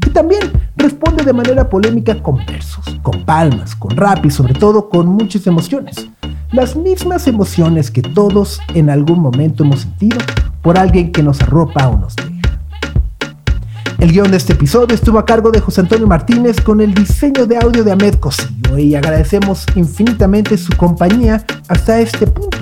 Y 0.06 0.10
también 0.10 0.42
responde 0.76 1.24
de 1.24 1.34
manera 1.34 1.70
polémica 1.70 2.22
con 2.24 2.38
versos, 2.48 2.84
con 3.04 3.24
palmas, 3.26 3.76
con 3.76 3.96
rap 3.96 4.26
y 4.26 4.32
sobre 4.32 4.56
todo 4.56 4.90
con 4.90 5.08
muchas 5.08 5.46
emociones. 5.46 6.10
Las 6.52 6.76
mismas 6.76 7.28
emociones 7.28 7.92
que 7.92 8.02
todos 8.02 8.60
en 8.74 8.90
algún 8.90 9.20
momento 9.20 9.64
hemos 9.64 9.82
sentido 9.82 10.18
por 10.64 10.80
alguien 10.80 11.12
que 11.12 11.22
nos 11.22 11.42
arropa 11.42 11.90
o 11.90 11.98
nos 11.98 12.16
deja. 12.16 12.41
El 14.02 14.14
guion 14.14 14.32
de 14.32 14.38
este 14.38 14.54
episodio 14.54 14.96
estuvo 14.96 15.20
a 15.20 15.28
cargo 15.28 15.52
de 15.52 15.60
José 15.60 15.82
Antonio 15.82 16.08
Martínez 16.08 16.60
con 16.60 16.82
el 16.82 16.92
diseño 16.92 17.46
de 17.46 17.58
audio 17.58 17.84
de 17.84 17.92
Ahmed 17.92 18.16
Cosillo 18.16 18.80
y 18.80 18.96
agradecemos 18.96 19.64
infinitamente 19.76 20.58
su 20.58 20.76
compañía 20.76 21.46
hasta 21.68 22.00
este 22.00 22.26
punto. 22.26 22.58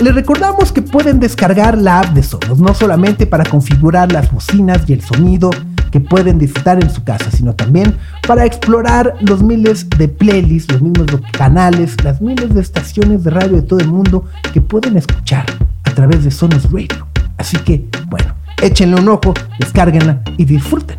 Les 0.00 0.14
recordamos 0.14 0.72
que 0.72 0.80
pueden 0.80 1.20
descargar 1.20 1.76
la 1.76 2.00
app 2.00 2.14
de 2.14 2.22
Sonos, 2.22 2.60
no 2.60 2.72
solamente 2.72 3.26
para 3.26 3.44
configurar 3.44 4.10
las 4.10 4.32
bocinas 4.32 4.80
y 4.88 4.94
el 4.94 5.02
sonido 5.02 5.50
que 5.92 6.00
pueden 6.00 6.38
disfrutar 6.38 6.82
en 6.82 6.88
su 6.88 7.04
casa, 7.04 7.30
sino 7.30 7.54
también 7.54 7.98
para 8.26 8.46
explorar 8.46 9.16
los 9.20 9.42
miles 9.42 9.86
de 9.90 10.08
playlists, 10.08 10.72
los 10.72 10.80
mismos 10.80 11.08
canales, 11.32 11.94
las 12.02 12.22
miles 12.22 12.54
de 12.54 12.62
estaciones 12.62 13.22
de 13.22 13.28
radio 13.28 13.56
de 13.56 13.62
todo 13.62 13.80
el 13.80 13.88
mundo 13.88 14.24
que 14.54 14.62
pueden 14.62 14.96
escuchar 14.96 15.44
a 15.84 15.90
través 15.90 16.24
de 16.24 16.30
Sonos 16.30 16.72
Radio. 16.72 17.06
Así 17.36 17.58
que, 17.58 17.86
bueno, 18.08 18.39
échenle 18.62 19.00
un 19.00 19.08
ojo, 19.08 19.34
descárguenla 19.58 20.22
y 20.36 20.44
disfruten. 20.44 20.98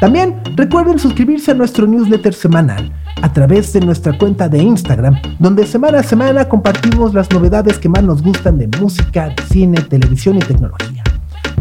También 0.00 0.40
recuerden 0.54 0.98
suscribirse 0.98 1.50
a 1.50 1.54
nuestro 1.54 1.86
newsletter 1.86 2.32
semanal 2.32 2.92
a 3.20 3.32
través 3.32 3.72
de 3.72 3.80
nuestra 3.80 4.16
cuenta 4.16 4.48
de 4.48 4.58
Instagram, 4.58 5.20
donde 5.40 5.66
semana 5.66 6.00
a 6.00 6.02
semana 6.02 6.48
compartimos 6.48 7.14
las 7.14 7.30
novedades 7.32 7.78
que 7.78 7.88
más 7.88 8.04
nos 8.04 8.22
gustan 8.22 8.58
de 8.58 8.68
música, 8.80 9.34
cine, 9.50 9.80
televisión 9.82 10.36
y 10.36 10.40
tecnología. 10.40 11.02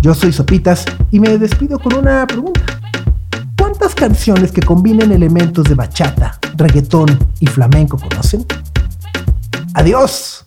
Yo 0.01 0.13
soy 0.13 0.31
Sopitas 0.31 0.85
y 1.11 1.19
me 1.19 1.37
despido 1.37 1.79
con 1.79 1.95
una 1.95 2.27
pregunta. 2.27 2.61
¿Cuántas 3.57 3.95
canciones 3.95 4.51
que 4.51 4.61
combinen 4.61 5.11
elementos 5.11 5.65
de 5.65 5.73
bachata, 5.73 6.37
reggaetón 6.55 7.17
y 7.39 7.47
flamenco 7.47 7.97
conocen? 7.97 8.45
Adiós. 9.73 10.45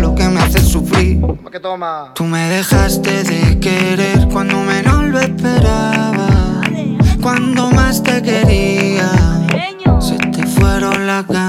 lo 0.00 0.14
que 0.14 0.28
me 0.28 0.40
hace 0.40 0.60
sufrir. 0.60 1.20
Tú 2.14 2.24
me 2.24 2.48
dejaste 2.48 3.24
de 3.24 3.58
querer 3.58 4.28
cuando 4.32 4.60
menos 4.60 5.06
lo 5.06 5.18
esperaba. 5.18 6.28
Cuando 7.20 7.70
más 7.72 8.00
te 8.00 8.22
quería, 8.22 9.10
se 9.98 10.18
te 10.18 10.46
fueron 10.46 11.08
las 11.08 11.26
ganas 11.26 11.45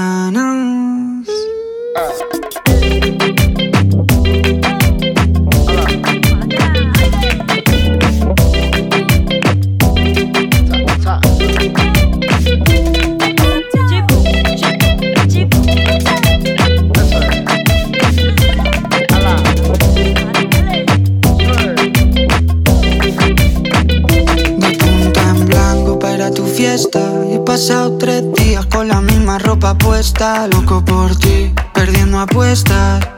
está 30.00 30.46
loco 30.46 30.84
por 30.84 31.16
ti, 31.16 31.52
perdiendo 31.74 32.20
apuestas. 32.20 33.17